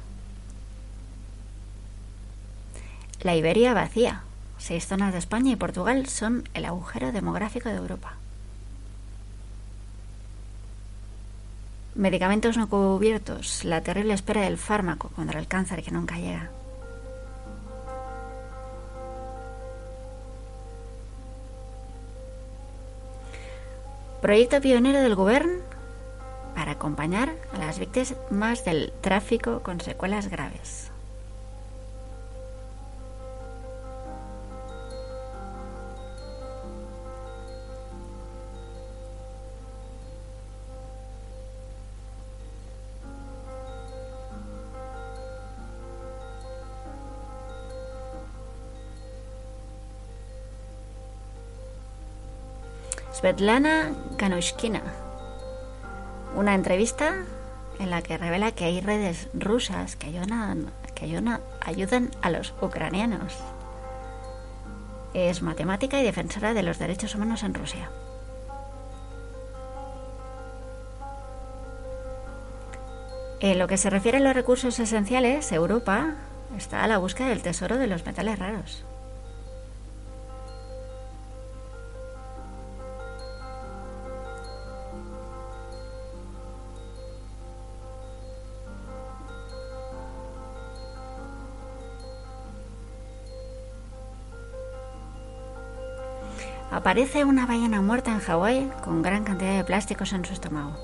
La 3.22 3.36
Iberia 3.36 3.74
vacía. 3.74 4.22
Seis 4.56 4.86
zonas 4.86 5.12
de 5.12 5.18
España 5.18 5.52
y 5.52 5.56
Portugal 5.56 6.06
son 6.06 6.48
el 6.54 6.64
agujero 6.64 7.12
demográfico 7.12 7.68
de 7.68 7.76
Europa. 7.76 8.14
Medicamentos 11.94 12.56
no 12.56 12.70
cubiertos. 12.70 13.64
La 13.64 13.82
terrible 13.82 14.14
espera 14.14 14.40
del 14.40 14.56
fármaco 14.56 15.10
contra 15.10 15.38
el 15.38 15.48
cáncer 15.48 15.82
que 15.82 15.90
nunca 15.90 16.16
llega. 16.16 16.50
Proyecto 24.22 24.62
pionero 24.62 25.00
del 25.00 25.14
Gobierno 25.14 25.60
para 26.54 26.72
acompañar 26.72 27.34
a 27.52 27.58
las 27.58 27.78
víctimas 27.78 28.64
del 28.64 28.92
tráfico 29.02 29.60
con 29.62 29.80
secuelas 29.80 30.28
graves. 30.28 30.90
Svetlana 53.20 53.92
Kanushkina. 54.16 54.80
Una 56.34 56.54
entrevista 56.54 57.16
en 57.78 57.90
la 57.90 58.00
que 58.00 58.16
revela 58.16 58.52
que 58.52 58.64
hay 58.64 58.80
redes 58.80 59.28
rusas 59.34 59.94
que 59.94 60.06
ayudan, 60.06 60.72
que 60.94 61.04
ayudan, 61.04 62.10
a 62.22 62.30
los 62.30 62.54
ucranianos. 62.62 63.36
Es 65.12 65.42
matemática 65.42 66.00
y 66.00 66.02
defensora 66.02 66.54
de 66.54 66.62
los 66.62 66.78
derechos 66.78 67.14
humanos 67.14 67.42
en 67.42 67.52
Rusia. 67.52 67.90
En 73.40 73.58
lo 73.58 73.68
que 73.68 73.76
se 73.76 73.90
refiere 73.90 74.16
a 74.16 74.22
los 74.22 74.34
recursos 74.34 74.78
esenciales, 74.78 75.52
Europa 75.52 76.14
está 76.56 76.84
a 76.84 76.88
la 76.88 76.96
búsqueda 76.96 77.28
del 77.28 77.42
tesoro 77.42 77.76
de 77.76 77.86
los 77.86 78.06
metales 78.06 78.38
raros. 78.38 78.86
Aparece 96.80 97.26
una 97.26 97.44
ballena 97.44 97.82
muerta 97.82 98.10
en 98.10 98.20
Hawái 98.20 98.72
con 98.82 99.02
gran 99.02 99.22
cantidad 99.22 99.54
de 99.54 99.64
plásticos 99.64 100.14
en 100.14 100.24
su 100.24 100.32
estómago. 100.32 100.78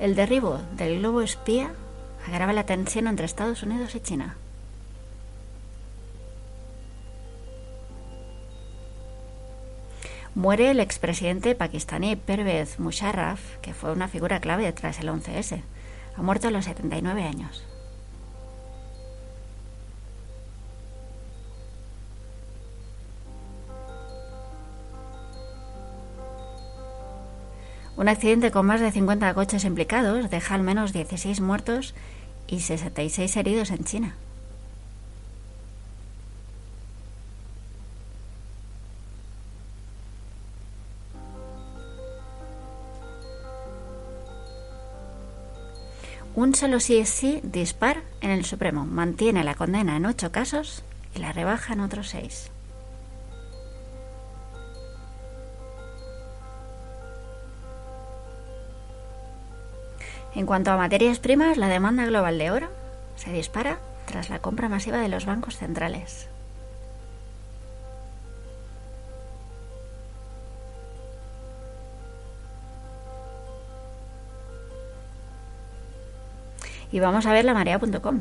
El 0.00 0.16
derribo 0.16 0.58
del 0.72 0.98
globo 0.98 1.20
espía 1.20 1.70
agrava 2.26 2.52
la 2.52 2.66
tensión 2.66 3.06
entre 3.06 3.24
Estados 3.24 3.62
Unidos 3.62 3.94
y 3.94 4.00
China. 4.00 4.39
Muere 10.40 10.70
el 10.70 10.80
expresidente 10.80 11.54
pakistaní 11.54 12.16
Pervez 12.16 12.78
Musharraf, 12.78 13.58
que 13.58 13.74
fue 13.74 13.92
una 13.92 14.08
figura 14.08 14.40
clave 14.40 14.72
tras 14.72 14.98
el 14.98 15.10
11S. 15.10 15.60
Ha 16.16 16.22
muerto 16.22 16.48
a 16.48 16.50
los 16.50 16.64
79 16.64 17.24
años. 17.24 17.62
Un 27.98 28.08
accidente 28.08 28.50
con 28.50 28.64
más 28.64 28.80
de 28.80 28.92
50 28.92 29.34
coches 29.34 29.66
implicados 29.66 30.30
deja 30.30 30.54
al 30.54 30.62
menos 30.62 30.94
16 30.94 31.42
muertos 31.42 31.94
y 32.46 32.60
66 32.60 33.36
heridos 33.36 33.70
en 33.70 33.84
China. 33.84 34.16
Un 46.50 46.56
solo 46.56 46.80
sí 46.80 46.98
es 46.98 47.08
sí 47.08 47.38
dispar 47.44 48.02
en 48.20 48.30
el 48.30 48.44
Supremo. 48.44 48.84
Mantiene 48.84 49.44
la 49.44 49.54
condena 49.54 49.94
en 49.94 50.04
ocho 50.04 50.32
casos 50.32 50.82
y 51.14 51.20
la 51.20 51.30
rebaja 51.30 51.74
en 51.74 51.80
otros 51.80 52.08
seis. 52.08 52.50
En 60.34 60.44
cuanto 60.44 60.72
a 60.72 60.76
materias 60.76 61.20
primas, 61.20 61.56
la 61.56 61.68
demanda 61.68 62.04
global 62.04 62.36
de 62.36 62.50
oro 62.50 62.68
se 63.14 63.30
dispara 63.30 63.78
tras 64.06 64.28
la 64.28 64.40
compra 64.40 64.68
masiva 64.68 64.98
de 64.98 65.08
los 65.08 65.26
bancos 65.26 65.56
centrales. 65.56 66.28
Y 76.92 77.00
vamos 77.00 77.26
a 77.26 77.32
ver 77.32 77.44
la 77.44 77.54
marea.com. 77.54 78.20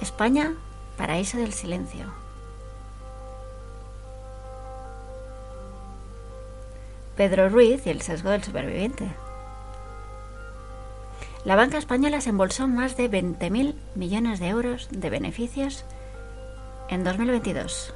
España, 0.00 0.54
paraíso 0.96 1.38
del 1.38 1.52
silencio. 1.52 2.12
Pedro 7.16 7.48
Ruiz 7.48 7.86
y 7.86 7.90
el 7.90 8.02
sesgo 8.02 8.30
del 8.30 8.42
superviviente. 8.42 9.12
La 11.44 11.56
banca 11.56 11.78
española 11.78 12.20
se 12.20 12.30
embolsó 12.30 12.68
más 12.68 12.96
de 12.96 13.10
20.000 13.10 13.74
millones 13.94 14.38
de 14.38 14.48
euros 14.48 14.88
de 14.90 15.10
beneficios 15.10 15.84
en 16.92 17.04
2022. 17.04 17.94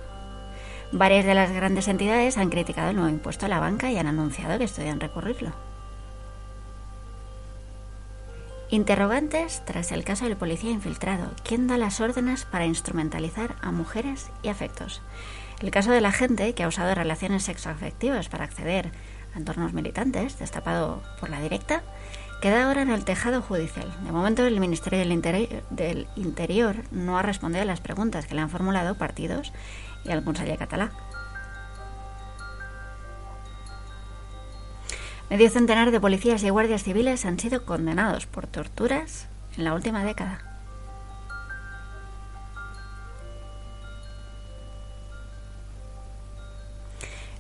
Varias 0.91 1.27
de 1.27 1.35
las 1.35 1.53
grandes 1.53 1.87
entidades 1.89 2.39
han 2.39 2.49
criticado 2.49 2.91
el 2.91 2.97
nuevo 2.97 3.11
impuesto 3.11 3.45
a 3.45 3.49
la 3.49 3.61
banca 3.61 3.91
y 3.91 3.99
han 3.99 4.07
anunciado 4.07 4.59
que 4.59 4.65
estudian 4.65 5.01
recurrirlo. 5.01 5.53
Interrogantes 8.71 9.63
tras 9.65 9.93
el 9.93 10.03
caso 10.03 10.25
del 10.25 10.37
policía 10.37 10.71
infiltrado. 10.71 11.31
¿Quién 11.45 11.67
da 11.67 11.77
las 11.77 12.01
órdenes 12.01 12.47
para 12.47 12.67
instrumentalizar 12.67 13.55
a 13.61 13.71
mujeres 13.71 14.31
y 14.43 14.49
afectos? 14.49 15.03
El 15.61 15.71
caso 15.71 15.91
del 15.91 16.07
agente 16.07 16.55
que 16.55 16.63
ha 16.63 16.69
usado 16.69 16.95
relaciones 16.95 17.45
sexoafectivas 17.45 18.29
para 18.29 18.45
acceder 18.45 18.91
a 19.35 19.39
entornos 19.39 19.75
militantes, 19.75 20.39
destapado 20.39 21.03
por 21.21 21.29
la 21.29 21.41
directa, 21.41 21.83
queda 22.41 22.65
ahora 22.65 22.83
en 22.83 22.91
el 22.91 23.05
tejado 23.05 23.43
judicial. 23.43 23.91
De 24.05 24.13
momento, 24.13 24.45
el 24.45 24.61
Ministerio 24.61 24.99
del, 24.99 26.07
Interior 26.17 26.77
no 26.91 27.19
ha 27.19 27.23
respondido 27.23 27.63
a 27.63 27.67
las 27.67 27.81
preguntas 27.81 28.27
que 28.27 28.35
le 28.35 28.41
han 28.41 28.51
formulado 28.51 28.97
partidos 28.97 29.53
y 30.05 30.11
el 30.11 30.23
Consejo 30.23 30.57
catalán. 30.59 30.91
Medio 35.29 35.51
centenar 35.51 35.91
de 35.91 36.01
policías 36.01 36.43
y 36.45 36.51
guardias 36.51 36.85
civiles 36.85 37.25
han 37.25 37.39
sido 37.41 37.65
condenados 37.65 38.27
por 38.27 38.47
torturas 38.47 39.27
en 39.57 39.65
la 39.65 39.75
última 39.75 40.05
década. 40.05 40.39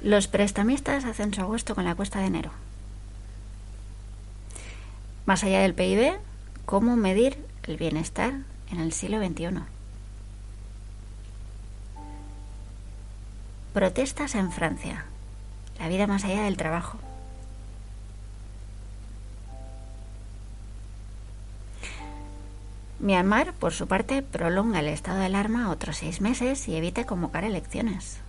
Los 0.03 0.27
prestamistas 0.29 1.05
hacen 1.05 1.33
su 1.33 1.41
agosto 1.41 1.75
con 1.75 1.85
la 1.85 1.95
cuesta 1.95 2.21
de 2.21 2.27
enero. 2.27 2.51
Más 5.27 5.43
allá 5.43 5.61
del 5.61 5.75
PIB, 5.75 6.19
¿cómo 6.67 6.95
medir 6.95 7.37
el 7.65 7.77
bienestar 7.77 8.33
en 8.71 8.79
el 8.79 8.93
siglo 8.93 9.19
XXI? 9.19 9.63
Protestas 13.75 14.37
en 14.37 14.53
Francia. 14.53 15.05
La 15.81 15.89
vida 15.89 16.07
más 16.07 16.25
allá 16.25 16.45
del 16.45 16.57
trabajo. 16.57 16.99
Myanmar, 23.01 23.53
por 23.53 23.73
su 23.73 23.89
parte, 23.89 24.23
prolonga 24.23 24.79
el 24.79 24.87
estado 24.87 25.19
de 25.19 25.27
alarma 25.27 25.71
otros 25.71 25.97
seis 25.97 26.21
meses 26.21 26.69
y 26.69 26.77
evita 26.77 27.05
convocar 27.05 27.43
elecciones. 27.43 28.21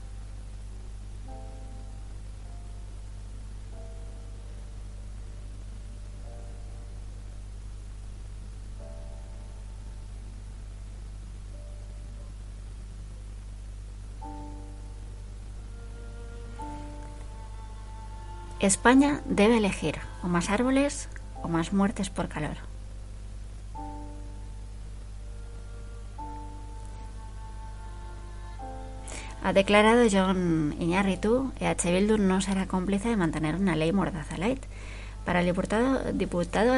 España 18.67 19.21
debe 19.25 19.58
elegir 19.58 19.95
o 20.23 20.27
más 20.27 20.49
árboles 20.49 21.10
o 21.41 21.47
más 21.47 21.73
muertes 21.73 22.10
por 22.10 22.27
calor. 22.27 22.58
Ha 29.43 29.53
declarado 29.53 30.08
John 30.12 30.75
Iñárritu, 30.80 31.53
EH 31.60 31.91
Bildu 31.91 32.17
no 32.17 32.41
será 32.41 32.65
cómplice 32.67 33.08
de 33.10 33.15
mantener 33.15 33.56
una 33.56 33.75
ley 33.75 33.93
mordaza 33.93 34.38
light. 34.38 34.62
Para 35.23 35.39
el 35.39 35.45
diputado, 35.45 36.12
diputado 36.12 36.73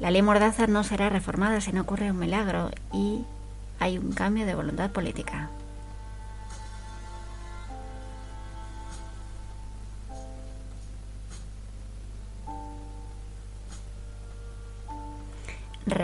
la 0.00 0.10
ley 0.10 0.22
mordaza 0.22 0.66
no 0.66 0.82
será 0.82 1.08
reformada 1.08 1.60
si 1.60 1.72
no 1.72 1.82
ocurre 1.82 2.10
un 2.10 2.18
milagro 2.18 2.70
y 2.92 3.24
hay 3.78 3.98
un 3.98 4.12
cambio 4.12 4.46
de 4.46 4.54
voluntad 4.54 4.90
política. 4.90 5.50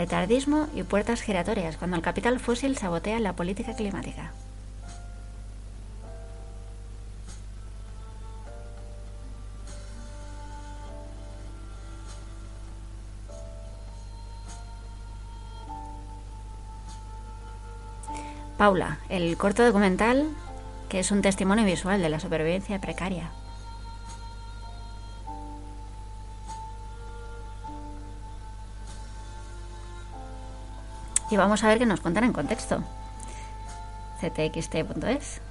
Retardismo 0.05 0.67
y 0.75 0.83
puertas 0.83 1.23
giratorias 1.23 1.77
cuando 1.77 1.97
el 1.97 2.03
capital 2.03 2.39
fósil 2.39 2.77
sabotea 2.77 3.19
la 3.19 3.33
política 3.33 3.73
climática. 3.73 4.33
Paula, 18.59 18.99
el 19.09 19.35
corto 19.37 19.65
documental 19.65 20.29
que 20.87 20.99
es 20.99 21.09
un 21.09 21.23
testimonio 21.23 21.65
visual 21.65 21.99
de 21.99 22.09
la 22.09 22.19
supervivencia 22.19 22.79
precaria. 22.79 23.31
Y 31.29 31.37
vamos 31.37 31.63
a 31.63 31.67
ver 31.67 31.79
qué 31.79 31.85
nos 31.85 32.01
cuentan 32.01 32.23
en 32.23 32.33
contexto. 32.33 32.83
ctxt.es. 34.19 35.41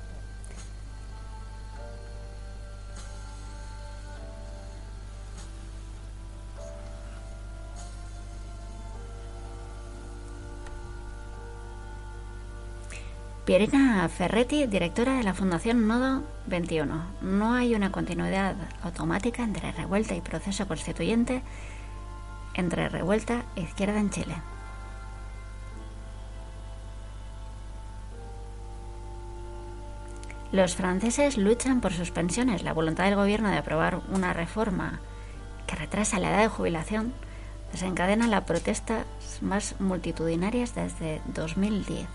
Pierina 13.44 14.08
Ferretti, 14.08 14.66
directora 14.66 15.18
de 15.18 15.22
la 15.22 15.34
Fundación 15.34 15.86
Nodo 15.86 16.22
21. 16.46 17.04
No 17.20 17.52
hay 17.52 17.74
una 17.74 17.92
continuidad 17.92 18.56
automática 18.82 19.42
entre 19.42 19.70
revuelta 19.70 20.14
y 20.14 20.22
proceso 20.22 20.66
constituyente, 20.66 21.42
entre 22.54 22.88
revuelta 22.88 23.44
e 23.54 23.60
izquierda 23.60 24.00
en 24.00 24.08
Chile. 24.08 24.53
Los 30.54 30.76
franceses 30.76 31.36
luchan 31.36 31.80
por 31.80 31.92
sus 31.92 32.12
pensiones. 32.12 32.62
La 32.62 32.72
voluntad 32.72 33.06
del 33.06 33.16
gobierno 33.16 33.50
de 33.50 33.58
aprobar 33.58 34.02
una 34.12 34.32
reforma 34.32 35.00
que 35.66 35.74
retrasa 35.74 36.20
la 36.20 36.30
edad 36.30 36.42
de 36.42 36.48
jubilación 36.48 37.12
desencadena 37.72 38.28
las 38.28 38.44
protestas 38.44 39.04
más 39.40 39.74
multitudinarias 39.80 40.76
desde 40.76 41.20
2010. 41.34 42.06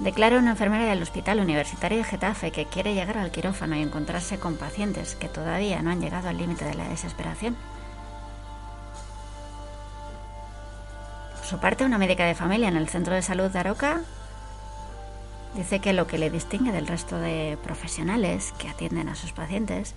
Declara 0.00 0.36
una 0.36 0.50
enfermera 0.50 0.84
del 0.84 1.00
Hospital 1.00 1.40
Universitario 1.40 1.96
de 1.96 2.04
Getafe 2.04 2.50
que 2.50 2.66
quiere 2.66 2.92
llegar 2.92 3.16
al 3.16 3.30
quirófano 3.30 3.74
y 3.74 3.80
encontrarse 3.80 4.38
con 4.38 4.56
pacientes 4.56 5.14
que 5.14 5.30
todavía 5.30 5.80
no 5.80 5.90
han 5.90 6.02
llegado 6.02 6.28
al 6.28 6.36
límite 6.36 6.66
de 6.66 6.74
la 6.74 6.90
desesperación. 6.90 7.56
Su 11.52 11.58
parte, 11.58 11.84
una 11.84 11.98
médica 11.98 12.24
de 12.24 12.34
familia 12.34 12.68
en 12.68 12.78
el 12.78 12.88
centro 12.88 13.14
de 13.14 13.20
salud 13.20 13.50
de 13.50 13.58
Aroca 13.58 14.00
Dice 15.54 15.80
que 15.80 15.92
lo 15.92 16.06
que 16.06 16.16
le 16.16 16.30
distingue 16.30 16.72
del 16.72 16.86
resto 16.86 17.18
de 17.18 17.58
profesionales 17.62 18.54
que 18.58 18.70
atienden 18.70 19.10
a 19.10 19.14
sus 19.14 19.32
pacientes 19.32 19.94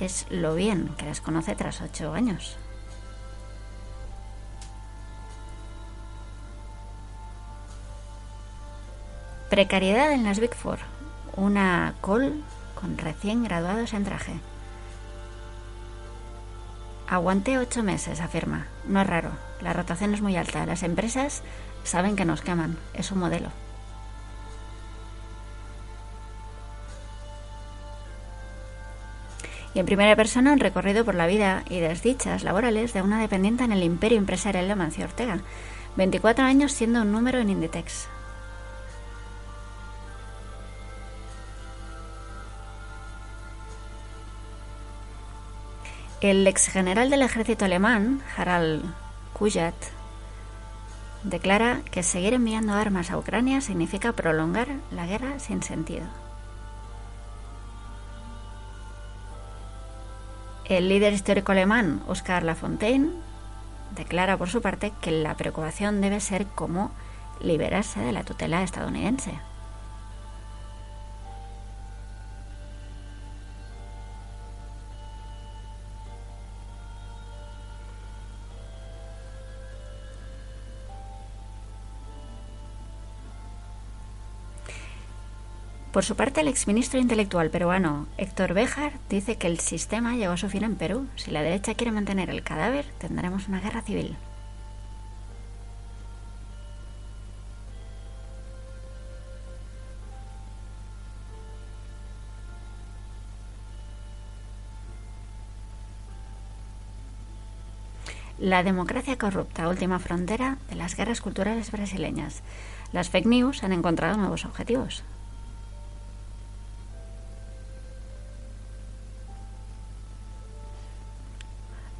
es 0.00 0.26
lo 0.30 0.56
bien 0.56 0.88
que 0.98 1.04
les 1.04 1.20
conoce 1.20 1.54
tras 1.54 1.80
ocho 1.80 2.12
años. 2.12 2.56
Precariedad 9.48 10.10
en 10.10 10.24
las 10.24 10.40
Big 10.40 10.56
Four. 10.56 10.80
Una 11.36 11.94
call 12.02 12.42
con 12.74 12.98
recién 12.98 13.44
graduados 13.44 13.92
en 13.92 14.02
traje. 14.02 14.40
Aguanté 17.08 17.56
ocho 17.58 17.84
meses, 17.84 18.20
afirma. 18.20 18.66
No 18.86 19.00
es 19.00 19.06
raro. 19.06 19.30
La 19.60 19.72
rotación 19.72 20.12
es 20.12 20.22
muy 20.22 20.36
alta. 20.36 20.66
Las 20.66 20.82
empresas 20.82 21.42
saben 21.84 22.16
que 22.16 22.24
nos 22.24 22.42
queman. 22.42 22.76
Es 22.94 23.12
un 23.12 23.20
modelo. 23.20 23.50
Y 29.72 29.78
en 29.78 29.86
primera 29.86 30.16
persona 30.16 30.52
un 30.52 30.58
recorrido 30.58 31.04
por 31.04 31.14
la 31.14 31.26
vida 31.26 31.62
y 31.68 31.80
desdichas 31.80 32.42
laborales 32.42 32.92
de 32.92 33.02
una 33.02 33.20
dependiente 33.20 33.62
en 33.62 33.72
el 33.72 33.82
imperio 33.82 34.18
empresarial 34.18 34.66
de 34.66 34.74
Mancio 34.74 35.04
Ortega. 35.04 35.38
24 35.96 36.44
años 36.44 36.72
siendo 36.72 37.02
un 37.02 37.12
número 37.12 37.38
en 37.38 37.50
Inditex. 37.50 38.08
El 46.28 46.44
ex 46.48 46.66
general 46.66 47.08
del 47.08 47.22
ejército 47.22 47.66
alemán, 47.66 48.20
Harald 48.36 48.82
Kujat, 49.32 49.76
declara 51.22 51.82
que 51.92 52.02
seguir 52.02 52.34
enviando 52.34 52.72
armas 52.72 53.12
a 53.12 53.16
Ucrania 53.16 53.60
significa 53.60 54.10
prolongar 54.10 54.66
la 54.90 55.06
guerra 55.06 55.38
sin 55.38 55.62
sentido. 55.62 56.04
El 60.64 60.88
líder 60.88 61.12
histórico 61.12 61.52
alemán, 61.52 62.02
Oskar 62.08 62.42
Lafontaine, 62.42 63.12
declara 63.94 64.36
por 64.36 64.50
su 64.50 64.60
parte 64.60 64.92
que 65.00 65.12
la 65.12 65.36
preocupación 65.36 66.00
debe 66.00 66.18
ser 66.18 66.48
cómo 66.56 66.90
liberarse 67.38 68.00
de 68.00 68.10
la 68.10 68.24
tutela 68.24 68.64
estadounidense. 68.64 69.38
Por 85.96 86.04
su 86.04 86.14
parte, 86.14 86.42
el 86.42 86.48
exministro 86.48 87.00
intelectual 87.00 87.48
peruano 87.48 88.06
Héctor 88.18 88.52
Béjar 88.52 88.92
dice 89.08 89.36
que 89.36 89.46
el 89.46 89.60
sistema 89.60 90.14
llegó 90.14 90.34
a 90.34 90.36
su 90.36 90.50
fin 90.50 90.62
en 90.62 90.76
Perú. 90.76 91.06
Si 91.16 91.30
la 91.30 91.40
derecha 91.40 91.74
quiere 91.74 91.90
mantener 91.90 92.28
el 92.28 92.42
cadáver, 92.42 92.84
tendremos 92.98 93.48
una 93.48 93.62
guerra 93.62 93.80
civil. 93.80 94.14
La 108.38 108.62
democracia 108.62 109.16
corrupta, 109.16 109.66
última 109.70 109.98
frontera 109.98 110.58
de 110.68 110.74
las 110.74 110.94
guerras 110.94 111.22
culturales 111.22 111.70
brasileñas. 111.72 112.42
Las 112.92 113.08
fake 113.08 113.24
news 113.24 113.64
han 113.64 113.72
encontrado 113.72 114.18
nuevos 114.18 114.44
objetivos. 114.44 115.02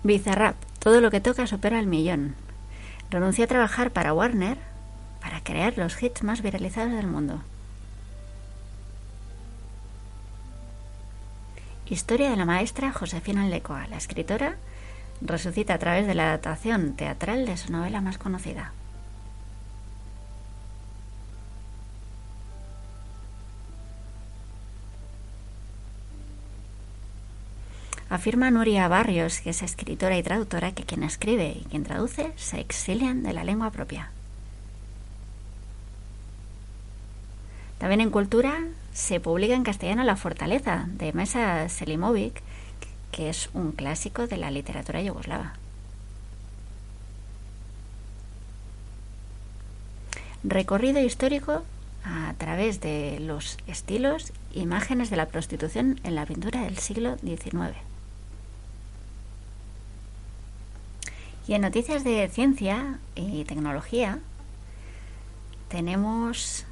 Bizarrap, 0.07 0.55
todo 0.79 1.01
lo 1.01 1.11
que 1.11 1.21
toca 1.21 1.49
supera 1.49 1.81
el 1.81 1.89
millón. 1.89 2.37
Renunció 3.11 3.45
a 3.45 3.49
trabajar 3.49 3.91
para 3.91 4.13
Warner 4.13 4.57
para 5.21 5.43
crear 5.43 5.77
los 5.77 6.01
hits 6.01 6.23
más 6.23 6.43
viralizados 6.43 6.93
del 6.93 7.09
mundo. 7.09 7.43
Historia 11.87 12.31
de 12.31 12.37
la 12.37 12.45
maestra 12.45 12.93
Josefina 12.93 13.49
Lecoa. 13.49 13.89
La 13.89 13.97
escritora 13.97 14.57
resucita 15.21 15.75
a 15.75 15.79
través 15.79 16.07
de 16.07 16.15
la 16.15 16.29
adaptación 16.29 16.95
teatral 16.95 17.45
de 17.45 17.57
su 17.57 17.73
novela 17.73 18.01
más 18.01 18.17
conocida. 18.17 18.73
Afirma 28.09 28.53
Nuria 28.53 28.87
Barrios, 28.87 29.41
que 29.41 29.51
es 29.51 29.63
escritora 29.63 30.17
y 30.17 30.23
traductora, 30.23 30.73
que 30.73 30.85
quien 30.85 31.03
escribe 31.03 31.57
y 31.61 31.65
quien 31.65 31.83
traduce 31.83 32.33
se 32.37 32.61
exilian 32.61 33.25
de 33.25 33.33
la 33.33 33.43
lengua 33.43 33.71
propia. 33.71 34.11
También 37.79 38.01
en 38.01 38.11
cultura 38.11 38.65
se 38.93 39.19
publica 39.19 39.55
en 39.55 39.65
castellano 39.65 40.05
La 40.05 40.17
Fortaleza 40.17 40.87
de 40.89 41.13
Mesa 41.13 41.69
Selimovic, 41.69 42.43
que 43.11 43.29
es 43.29 43.51
un 43.55 43.73
clásico 43.73 44.27
de 44.27 44.37
la 44.37 44.51
literatura 44.51 45.03
yugoslava. 45.03 45.55
Recorrido 50.45 51.01
histórico 51.01 51.65
a 52.05 52.35
través 52.39 52.81
de 52.81 53.19
los 53.21 53.59
estilos, 53.67 54.33
imágenes 54.55 55.11
de 55.11 55.17
la 55.17 55.27
prostitución 55.27 56.01
en 56.05 56.15
la 56.15 56.25
pintura 56.25 56.63
del 56.63 56.79
siglo 56.79 57.17
XIX. 57.19 57.86
Y 61.49 61.55
en 61.55 61.63
noticias 61.63 62.03
de 62.03 62.29
ciencia 62.29 62.99
y 63.15 63.45
tecnología 63.45 64.19
tenemos 65.69 66.65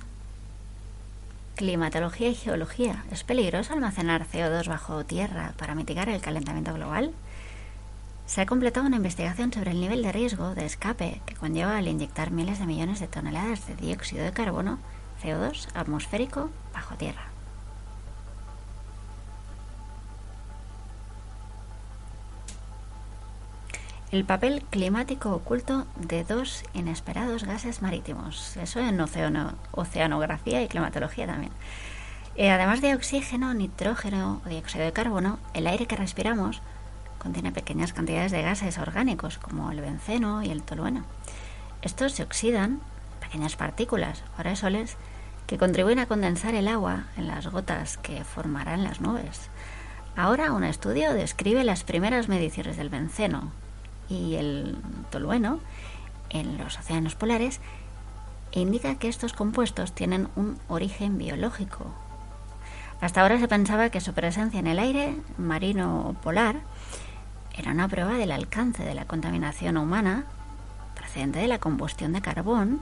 climatología 1.55 2.29
y 2.29 2.35
geología. 2.35 3.05
¿Es 3.13 3.23
peligroso 3.23 3.73
almacenar 3.73 4.27
CO2 4.27 4.67
bajo 4.67 5.05
tierra 5.05 5.55
para 5.59 5.77
mitigar 5.77 6.09
el 6.09 6.21
calentamiento 6.21 6.75
global? 6.75 7.13
Se 8.27 8.41
ha 8.41 8.47
completado 8.47 8.87
una 8.87 8.97
investigación 8.97 9.53
sobre 9.53 9.71
el 9.71 9.81
nivel 9.81 10.03
de 10.03 10.11
riesgo 10.11 10.55
de 10.55 10.65
escape 10.65 11.21
que 11.27 11.37
conlleva 11.37 11.77
al 11.77 11.87
inyectar 11.87 12.33
miles 12.33 12.59
de 12.59 12.67
millones 12.67 12.99
de 12.99 13.07
toneladas 13.07 13.67
de 13.69 13.77
dióxido 13.77 14.25
de 14.25 14.33
carbono, 14.33 14.79
CO2 15.23 15.69
atmosférico, 15.75 16.51
bajo 16.73 16.97
tierra. 16.97 17.34
El 24.15 24.25
papel 24.25 24.63
climático 24.71 25.33
oculto 25.33 25.89
de 25.97 26.23
dos 26.23 26.63
inesperados 26.73 27.43
gases 27.43 27.83
marítimos. 27.83 28.57
Eso 28.57 28.79
en 28.79 29.01
oceanografía 29.01 30.63
y 30.63 30.69
climatología 30.69 31.27
también. 31.27 31.51
Eh, 32.37 32.53
además 32.53 32.81
de 32.81 32.95
oxígeno, 32.95 33.55
nitrógeno 33.55 34.41
o 34.47 34.49
dióxido 34.49 34.85
de 34.85 34.93
carbono, 34.93 35.41
el 35.53 35.67
aire 35.67 35.87
que 35.87 35.97
respiramos 35.97 36.63
contiene 37.19 37.51
pequeñas 37.51 37.93
cantidades 37.93 38.31
de 38.31 38.43
gases 38.43 38.79
orgánicos 38.79 39.39
como 39.39 39.73
el 39.73 39.81
benceno 39.81 40.45
y 40.45 40.51
el 40.51 40.63
tolueno. 40.63 41.03
Estos 41.83 42.13
se 42.13 42.23
oxidan, 42.23 42.79
pequeñas 43.21 43.57
partículas 43.57 44.23
o 44.37 44.39
aerosoles, 44.39 44.97
que 45.49 45.59
contribuyen 45.59 45.99
a 45.99 46.07
condensar 46.07 46.55
el 46.55 46.69
agua 46.69 47.07
en 47.17 47.27
las 47.27 47.49
gotas 47.49 47.97
que 47.97 48.23
formarán 48.23 48.85
las 48.85 49.01
nubes. 49.01 49.51
Ahora 50.15 50.53
un 50.53 50.63
estudio 50.63 51.15
describe 51.15 51.65
las 51.65 51.83
primeras 51.83 52.29
mediciones 52.29 52.77
del 52.77 52.91
benceno 52.91 53.51
y 54.09 54.35
el 54.35 54.77
tolueno 55.11 55.61
en 56.31 56.59
los 56.59 56.79
océanos 56.79 57.15
polares 57.15 57.61
indica 58.53 58.97
que 58.97 59.09
estos 59.09 59.33
compuestos 59.33 59.93
tienen 59.93 60.29
un 60.37 60.59
origen 60.69 61.19
biológico. 61.19 61.87
Hasta 63.01 63.21
ahora 63.21 63.39
se 63.39 63.49
pensaba 63.49 63.91
que 63.91 64.01
su 64.01 64.13
presencia 64.13 64.61
en 64.61 64.67
el 64.67 64.79
aire 64.79 65.17
marino 65.37 66.17
polar 66.23 66.61
era 67.57 67.73
una 67.73 67.89
prueba 67.89 68.15
del 68.15 68.33
alcance 68.33 68.85
de 68.85 68.95
la 68.95 69.05
contaminación 69.05 69.77
humana 69.77 70.25
procedente 70.95 71.41
de 71.41 71.49
la 71.49 71.59
combustión 71.59 72.13
de 72.13 72.23
carbón 72.23 72.81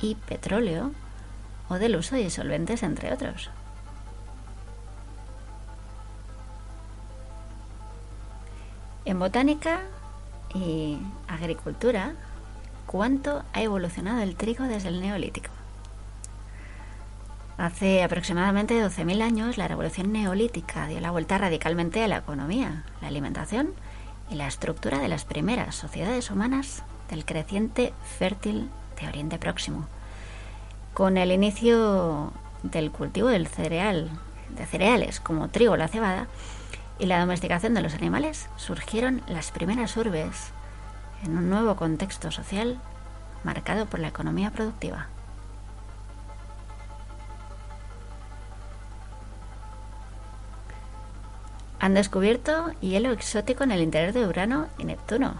y 0.00 0.16
petróleo 0.16 0.92
o 1.68 1.74
del 1.74 1.96
uso 1.96 2.16
de 2.16 2.24
disolventes, 2.24 2.82
entre 2.82 3.12
otros. 3.12 3.50
En 9.04 9.18
botánica 9.18 9.82
y 10.54 10.98
agricultura, 11.28 12.14
¿cuánto 12.86 13.42
ha 13.52 13.62
evolucionado 13.62 14.22
el 14.22 14.36
trigo 14.36 14.64
desde 14.64 14.88
el 14.88 15.00
neolítico? 15.00 15.50
Hace 17.56 18.02
aproximadamente 18.02 18.82
12.000 18.82 19.22
años 19.22 19.58
la 19.58 19.68
revolución 19.68 20.12
neolítica 20.12 20.86
dio 20.88 21.00
la 21.00 21.12
vuelta 21.12 21.38
radicalmente 21.38 22.02
a 22.02 22.08
la 22.08 22.18
economía, 22.18 22.84
la 23.00 23.08
alimentación 23.08 23.74
y 24.30 24.34
la 24.34 24.48
estructura 24.48 24.98
de 24.98 25.08
las 25.08 25.24
primeras 25.24 25.76
sociedades 25.76 26.30
humanas 26.30 26.82
del 27.10 27.24
creciente 27.24 27.92
fértil 28.18 28.70
de 29.00 29.06
Oriente 29.06 29.38
Próximo. 29.38 29.86
Con 30.94 31.16
el 31.16 31.30
inicio 31.30 32.32
del 32.64 32.90
cultivo 32.90 33.28
del 33.28 33.46
cereal, 33.46 34.10
de 34.56 34.66
cereales 34.66 35.20
como 35.20 35.48
trigo 35.48 35.74
o 35.74 35.76
la 35.76 35.88
cebada, 35.88 36.26
y 36.98 37.06
la 37.06 37.20
domesticación 37.20 37.74
de 37.74 37.82
los 37.82 37.94
animales, 37.94 38.48
surgieron 38.56 39.22
las 39.26 39.50
primeras 39.50 39.96
urbes 39.96 40.52
en 41.24 41.36
un 41.36 41.50
nuevo 41.50 41.76
contexto 41.76 42.30
social 42.30 42.78
marcado 43.42 43.86
por 43.86 44.00
la 44.00 44.08
economía 44.08 44.50
productiva. 44.50 45.08
Han 51.80 51.94
descubierto 51.94 52.70
hielo 52.80 53.10
exótico 53.10 53.64
en 53.64 53.72
el 53.72 53.82
interior 53.82 54.14
de 54.14 54.26
Urano 54.26 54.68
y 54.78 54.84
Neptuno. 54.84 55.34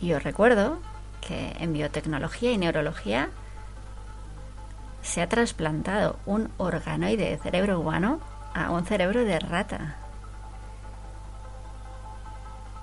Y 0.00 0.12
os 0.12 0.22
recuerdo 0.22 0.78
que 1.20 1.54
en 1.60 1.72
biotecnología 1.72 2.50
y 2.50 2.58
neurología 2.58 3.30
se 5.04 5.22
ha 5.22 5.28
trasplantado 5.28 6.16
un 6.26 6.50
organoide 6.56 7.30
de 7.30 7.38
cerebro 7.38 7.78
humano 7.78 8.20
a 8.54 8.70
un 8.70 8.84
cerebro 8.84 9.24
de 9.24 9.38
rata. 9.38 9.96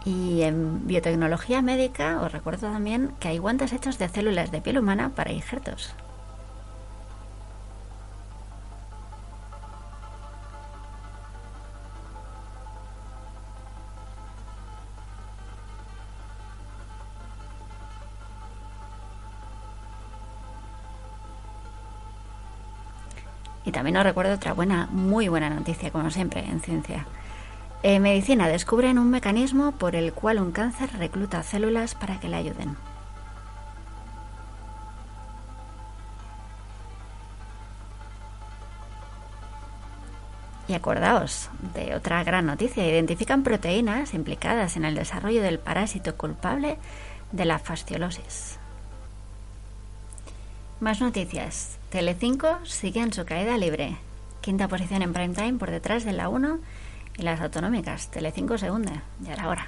Y 0.06 0.44
en 0.44 0.88
biotecnología 0.88 1.62
médica 1.62 2.22
os 2.22 2.32
recuerdo 2.32 2.72
también 2.72 3.14
que 3.20 3.28
hay 3.28 3.38
guantes 3.38 3.74
hechos 3.74 3.98
de 3.98 4.08
células 4.08 4.52
de 4.52 4.62
piel 4.62 4.78
humana 4.78 5.12
para 5.16 5.32
injertos. 5.32 5.94
Y 23.72 23.74
también 23.74 23.96
os 23.96 24.04
recuerdo 24.04 24.34
otra 24.34 24.52
buena, 24.52 24.90
muy 24.92 25.30
buena 25.30 25.50
noticia, 25.50 25.92
como 25.92 26.12
siempre, 26.12 26.44
en 26.44 26.60
ciencia. 26.60 27.06
En 27.84 28.02
medicina 28.02 28.50
descubren 28.50 29.00
un 29.00 29.10
mecanismo 29.10 29.72
por 29.72 29.96
el 29.96 30.12
cual 30.12 30.42
un 30.42 30.52
cáncer 30.52 30.90
recluta 31.00 31.42
células 31.42 31.96
para 31.96 32.20
que 32.20 32.28
le 32.28 32.36
ayuden. 32.36 32.76
Y 40.68 40.74
acordaos 40.74 41.50
de 41.74 41.96
otra 41.96 42.26
gran 42.26 42.48
noticia, 42.48 42.86
identifican 42.86 43.42
proteínas 43.42 44.14
implicadas 44.14 44.76
en 44.76 44.84
el 44.84 44.96
desarrollo 44.96 45.42
del 45.42 45.60
parásito 45.60 46.18
culpable 46.18 46.78
de 47.32 47.46
la 47.46 47.58
fasciolosis. 47.58 48.61
Más 50.82 51.00
noticias. 51.00 51.78
Telecinco 51.92 52.58
sigue 52.64 53.02
en 53.02 53.14
su 53.14 53.24
caída 53.24 53.56
libre. 53.56 53.98
Quinta 54.42 54.68
posición 54.68 55.04
en 55.04 55.14
prime 55.14 55.36
time 55.36 55.60
por 55.60 55.70
detrás 55.70 56.04
de 56.06 56.12
la 56.12 56.28
1 56.28 56.58
y 57.20 57.22
las 57.22 57.40
autonómicas. 57.40 58.10
Telecinco 58.10 58.58
se 58.58 58.72
hunde. 58.72 59.00
Ya 59.20 59.34
era 59.34 59.48
hora. 59.48 59.68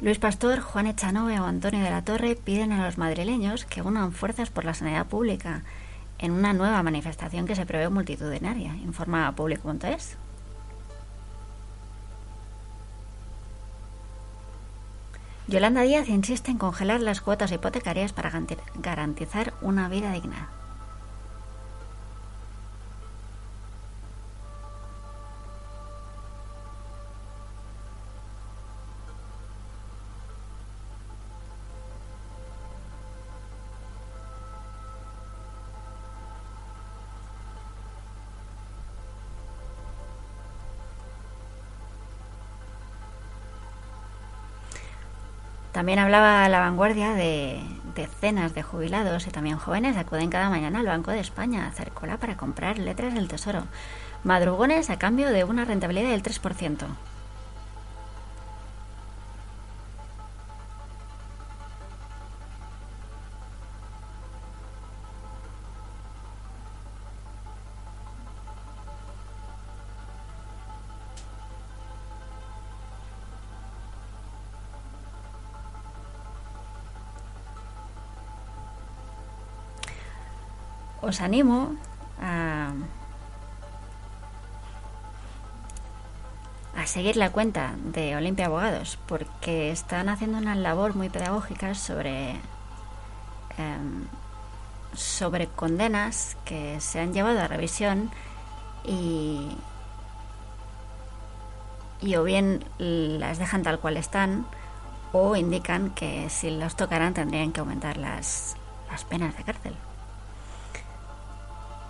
Luis 0.00 0.18
Pastor, 0.18 0.58
Juan 0.58 0.88
Echanove 0.88 1.38
o 1.38 1.44
Antonio 1.44 1.84
de 1.84 1.90
la 1.90 2.02
Torre 2.02 2.34
piden 2.34 2.72
a 2.72 2.84
los 2.84 2.98
madrileños 2.98 3.64
que 3.64 3.80
unan 3.80 4.10
fuerzas 4.10 4.50
por 4.50 4.64
la 4.64 4.74
sanidad 4.74 5.06
pública 5.06 5.62
en 6.18 6.32
una 6.32 6.52
nueva 6.52 6.82
manifestación 6.82 7.46
que 7.46 7.54
se 7.54 7.64
prevé 7.64 7.88
multitudinaria, 7.90 8.74
informa 8.74 9.30
público.es. 9.36 10.16
Yolanda 15.48 15.80
Díaz 15.80 16.10
insiste 16.10 16.50
en 16.50 16.58
congelar 16.58 17.00
las 17.00 17.22
cuotas 17.22 17.52
hipotecarias 17.52 18.12
para 18.12 18.30
garantizar 18.74 19.54
una 19.62 19.88
vida 19.88 20.12
digna. 20.12 20.50
También 45.78 46.00
hablaba 46.00 46.48
la 46.48 46.58
vanguardia 46.58 47.12
de 47.12 47.60
decenas 47.94 48.52
de 48.52 48.64
jubilados 48.64 49.28
y 49.28 49.30
también 49.30 49.58
jóvenes 49.58 49.96
acuden 49.96 50.28
cada 50.28 50.50
mañana 50.50 50.80
al 50.80 50.86
Banco 50.86 51.12
de 51.12 51.20
España 51.20 51.62
a 51.62 51.68
hacer 51.68 51.92
cola 51.92 52.16
para 52.16 52.36
comprar 52.36 52.80
letras 52.80 53.14
del 53.14 53.28
Tesoro. 53.28 53.62
Madrugones 54.24 54.90
a 54.90 54.98
cambio 54.98 55.30
de 55.30 55.44
una 55.44 55.64
rentabilidad 55.64 56.10
del 56.10 56.24
3%. 56.24 56.78
Os 81.08 81.20
animo 81.22 81.74
a, 82.20 82.72
a 86.76 86.86
seguir 86.86 87.16
la 87.16 87.30
cuenta 87.30 87.74
de 87.82 88.14
Olimpia 88.14 88.46
Abogados 88.46 88.98
porque 89.06 89.70
están 89.70 90.10
haciendo 90.10 90.36
una 90.36 90.54
labor 90.54 90.94
muy 90.94 91.08
pedagógica 91.08 91.74
sobre 91.74 92.32
em, 93.56 94.06
sobre 94.94 95.46
condenas 95.46 96.36
que 96.44 96.80
se 96.80 97.00
han 97.00 97.14
llevado 97.14 97.40
a 97.40 97.48
revisión 97.48 98.10
y 98.84 99.56
y 102.00 102.16
o 102.16 102.22
bien 102.22 102.64
las 102.78 103.38
dejan 103.38 103.62
tal 103.62 103.80
cual 103.80 103.96
están 103.96 104.46
o 105.12 105.36
indican 105.36 105.90
que 105.90 106.28
si 106.28 106.50
los 106.50 106.76
tocaran 106.76 107.14
tendrían 107.14 107.52
que 107.52 107.60
aumentar 107.60 107.96
las, 107.96 108.56
las 108.90 109.04
penas 109.04 109.36
de 109.36 109.42
cárcel. 109.42 109.74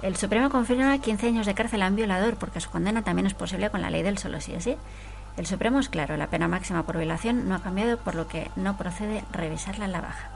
El 0.00 0.14
Supremo 0.14 0.48
confirma 0.48 0.96
15 0.96 1.26
años 1.26 1.46
de 1.46 1.54
cárcel 1.54 1.82
a 1.82 1.88
un 1.88 1.96
violador 1.96 2.36
porque 2.36 2.60
su 2.60 2.70
condena 2.70 3.02
también 3.02 3.26
es 3.26 3.34
posible 3.34 3.70
con 3.70 3.82
la 3.82 3.90
ley 3.90 4.02
del 4.02 4.18
solo 4.18 4.40
sí 4.40 4.54
es 4.54 4.62
sí. 4.62 4.76
El 5.36 5.46
Supremo 5.46 5.80
es 5.80 5.88
claro, 5.88 6.16
la 6.16 6.28
pena 6.28 6.46
máxima 6.46 6.84
por 6.84 6.98
violación 6.98 7.48
no 7.48 7.56
ha 7.56 7.62
cambiado 7.62 7.98
por 7.98 8.14
lo 8.14 8.28
que 8.28 8.48
no 8.54 8.76
procede 8.76 9.24
revisarla 9.32 9.86
en 9.86 9.92
la 9.92 10.00
baja. 10.00 10.30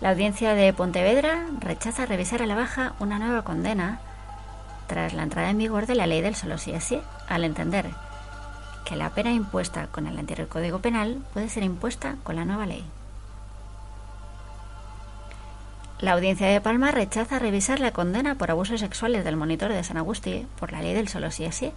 La 0.00 0.10
audiencia 0.10 0.54
de 0.54 0.72
Pontevedra 0.72 1.44
rechaza 1.58 2.06
revisar 2.06 2.40
a 2.40 2.46
la 2.46 2.54
baja 2.54 2.94
una 3.00 3.18
nueva 3.18 3.44
condena 3.44 4.00
tras 4.86 5.12
la 5.12 5.24
entrada 5.24 5.50
en 5.50 5.58
vigor 5.58 5.86
de 5.86 5.94
la 5.94 6.06
ley 6.06 6.22
del 6.22 6.34
solo 6.34 6.56
sí 6.56 6.72
es 6.72 6.84
sí, 6.84 7.02
al 7.28 7.44
entender 7.44 7.90
que 8.84 8.96
la 8.96 9.10
pena 9.10 9.32
impuesta 9.32 9.86
con 9.88 10.06
el 10.06 10.18
anterior 10.18 10.48
Código 10.48 10.80
Penal 10.80 11.22
puede 11.32 11.48
ser 11.48 11.62
impuesta 11.62 12.16
con 12.22 12.36
la 12.36 12.44
nueva 12.44 12.66
ley. 12.66 12.84
La 16.00 16.12
audiencia 16.12 16.46
de 16.46 16.60
Palma 16.60 16.92
rechaza 16.92 17.38
revisar 17.38 17.78
la 17.78 17.92
condena 17.92 18.34
por 18.34 18.50
abusos 18.50 18.80
sexuales 18.80 19.22
del 19.22 19.36
monitor 19.36 19.70
de 19.70 19.84
San 19.84 19.98
Agustín 19.98 20.48
por 20.58 20.72
la 20.72 20.80
ley 20.80 20.94
del 20.94 21.08
solo 21.08 21.30
sí 21.30 21.44
es 21.44 21.54
sí, 21.54 21.72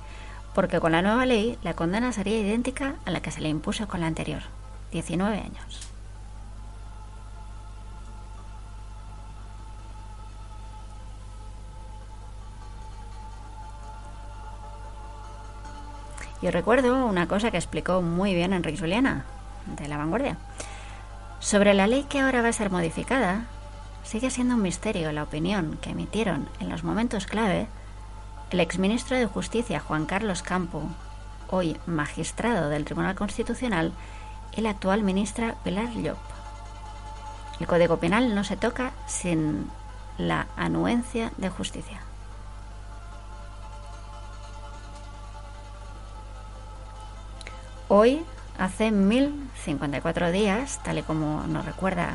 porque 0.55 0.79
con 0.79 0.93
la 0.93 1.01
nueva 1.01 1.25
ley 1.25 1.57
la 1.61 1.73
condena 1.73 2.13
sería 2.13 2.39
idéntica 2.39 2.95
a 3.05 3.11
la 3.11 3.21
que 3.21 3.31
se 3.31 3.41
le 3.41 3.49
impuso 3.49 3.87
con 3.87 3.99
la 3.99 4.07
anterior, 4.07 4.43
19 4.91 5.37
años. 5.37 5.92
Yo 16.43 16.51
recuerdo 16.51 17.05
una 17.05 17.29
cosa 17.29 17.51
que 17.51 17.57
explicó 17.57 18.01
muy 18.01 18.35
bien 18.35 18.51
Enrique 18.51 18.77
Juliana, 18.77 19.23
de 19.65 19.87
La 19.87 19.95
Vanguardia. 19.95 20.35
Sobre 21.39 21.73
la 21.73 21.87
ley 21.87 22.03
que 22.03 22.19
ahora 22.19 22.41
va 22.41 22.49
a 22.49 22.53
ser 22.53 22.69
modificada, 22.69 23.45
sigue 24.03 24.29
siendo 24.29 24.55
un 24.55 24.61
misterio 24.61 25.13
la 25.13 25.23
opinión 25.23 25.77
que 25.81 25.91
emitieron 25.91 26.49
en 26.59 26.67
los 26.67 26.83
momentos 26.83 27.27
clave 27.27 27.67
el 28.51 28.59
exministro 28.59 29.15
de 29.15 29.25
Justicia 29.25 29.79
Juan 29.79 30.05
Carlos 30.05 30.43
Campo, 30.43 30.83
hoy 31.49 31.77
magistrado 31.85 32.67
del 32.67 32.83
Tribunal 32.83 33.15
Constitucional, 33.15 33.93
y 34.53 34.59
la 34.59 34.71
actual 34.71 35.01
ministra 35.01 35.55
Pilar 35.63 35.93
Llop. 35.93 36.19
El 37.61 37.67
Código 37.67 37.99
Penal 37.99 38.35
no 38.35 38.43
se 38.43 38.57
toca 38.57 38.91
sin 39.07 39.71
la 40.17 40.47
anuencia 40.57 41.31
de 41.37 41.47
justicia. 41.47 42.01
Hoy, 47.89 48.23
hace 48.57 48.91
1054 48.91 50.31
días, 50.31 50.79
tal 50.83 50.99
y 50.99 51.03
como 51.03 51.43
nos 51.47 51.65
recuerda 51.65 52.13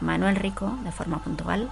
Manuel 0.00 0.34
Rico 0.34 0.76
de 0.82 0.90
forma 0.90 1.20
puntual, 1.20 1.70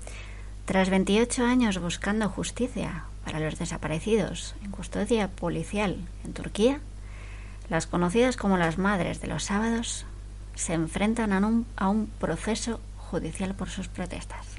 Tras 0.64 0.91
28 0.91 1.45
años 1.45 1.78
buscando 1.78 2.28
justicia 2.28 3.05
para 3.24 3.41
los 3.41 3.59
desaparecidos 3.59 4.55
en 4.62 4.70
custodia 4.70 5.28
policial 5.28 5.97
en 6.24 6.32
Turquía, 6.34 6.80
las 7.68 7.86
conocidas 7.86 8.36
como 8.36 8.59
las 8.59 8.78
madres 8.78 9.20
de 9.20 9.28
los 9.28 9.45
sábados 9.45 10.07
se 10.59 10.75
enfrentan 10.75 11.33
a 11.33 11.39
un, 11.39 11.67
a 11.77 11.89
un 11.89 12.09
proceso 12.19 12.81
judicial 12.97 13.55
por 13.55 13.71
sus 13.71 13.87
protestas. 13.87 14.57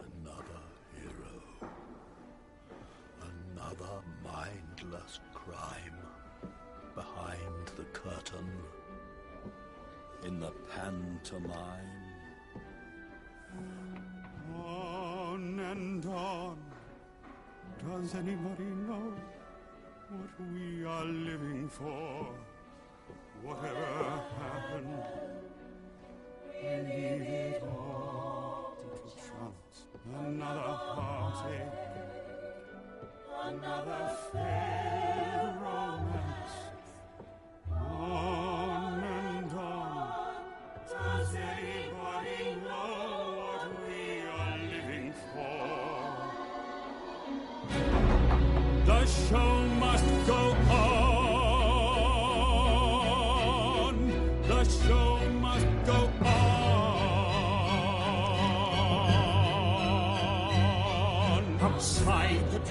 Another 0.00 0.62
hero. 0.94 1.42
Another 3.20 4.00
mindless 4.22 5.20
crime. 5.34 5.98
Behind 6.94 7.66
the 7.76 7.84
curtain. 7.92 8.48
In 10.24 10.38
the 10.38 10.52
pantomime. 10.72 11.90
On 14.64 15.58
and 15.58 16.06
on. 16.06 16.56
Does 17.84 18.14
anybody 18.14 18.70
know 18.86 19.12
what 20.12 20.48
we 20.52 20.84
are 20.84 21.04
living 21.04 21.68
for? 21.68 22.28
Whatever 23.42 24.22
happened, 24.38 25.02
leave 26.62 27.22
it 27.22 27.62
all 27.62 28.76
to 28.78 28.86
chance. 29.16 29.76
Another 30.04 30.60
heartache, 30.60 31.78
another 33.44 34.02
failed 34.32 35.56
romance. 35.62 36.56
On 37.70 38.51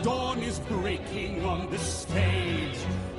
dawn 0.04 0.40
is 0.40 0.60
breaking 0.60 1.44
on 1.46 1.70
the 1.70 1.78
stage 1.78 2.78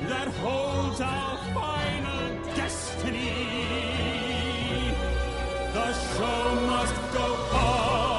that 0.08 0.28
holds 0.28 1.00
our 1.00 1.38
final 1.54 2.54
destiny. 2.54 3.32
The 5.72 5.92
show 5.92 6.54
must 6.66 7.12
go 7.12 7.26
on. 7.56 8.11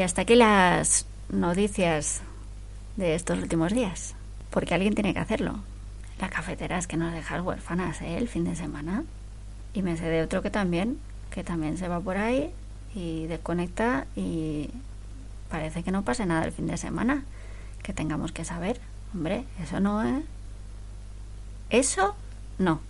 Y 0.00 0.02
hasta 0.02 0.22
aquí 0.22 0.34
las 0.34 1.04
noticias 1.28 2.22
de 2.96 3.14
estos 3.14 3.38
últimos 3.38 3.74
días. 3.74 4.14
Porque 4.48 4.72
alguien 4.72 4.94
tiene 4.94 5.12
que 5.12 5.20
hacerlo. 5.20 5.56
La 6.18 6.30
cafetera 6.30 6.78
es 6.78 6.86
que 6.86 6.96
nos 6.96 7.12
dejas 7.12 7.42
huérfanas 7.42 8.00
¿eh? 8.00 8.16
el 8.16 8.26
fin 8.26 8.44
de 8.44 8.56
semana. 8.56 9.04
Y 9.74 9.82
me 9.82 9.98
sé 9.98 10.06
de 10.06 10.22
otro 10.22 10.40
que 10.40 10.48
también, 10.48 10.98
que 11.30 11.44
también 11.44 11.76
se 11.76 11.86
va 11.86 12.00
por 12.00 12.16
ahí 12.16 12.50
y 12.94 13.26
desconecta 13.26 14.06
y 14.16 14.70
parece 15.50 15.82
que 15.82 15.90
no 15.90 16.02
pase 16.02 16.24
nada 16.24 16.46
el 16.46 16.52
fin 16.52 16.66
de 16.66 16.78
semana. 16.78 17.24
Que 17.82 17.92
tengamos 17.92 18.32
que 18.32 18.46
saber. 18.46 18.80
Hombre, 19.12 19.44
eso 19.62 19.80
no 19.80 20.02
es... 20.02 20.24
Eso 21.68 22.14
no. 22.56 22.80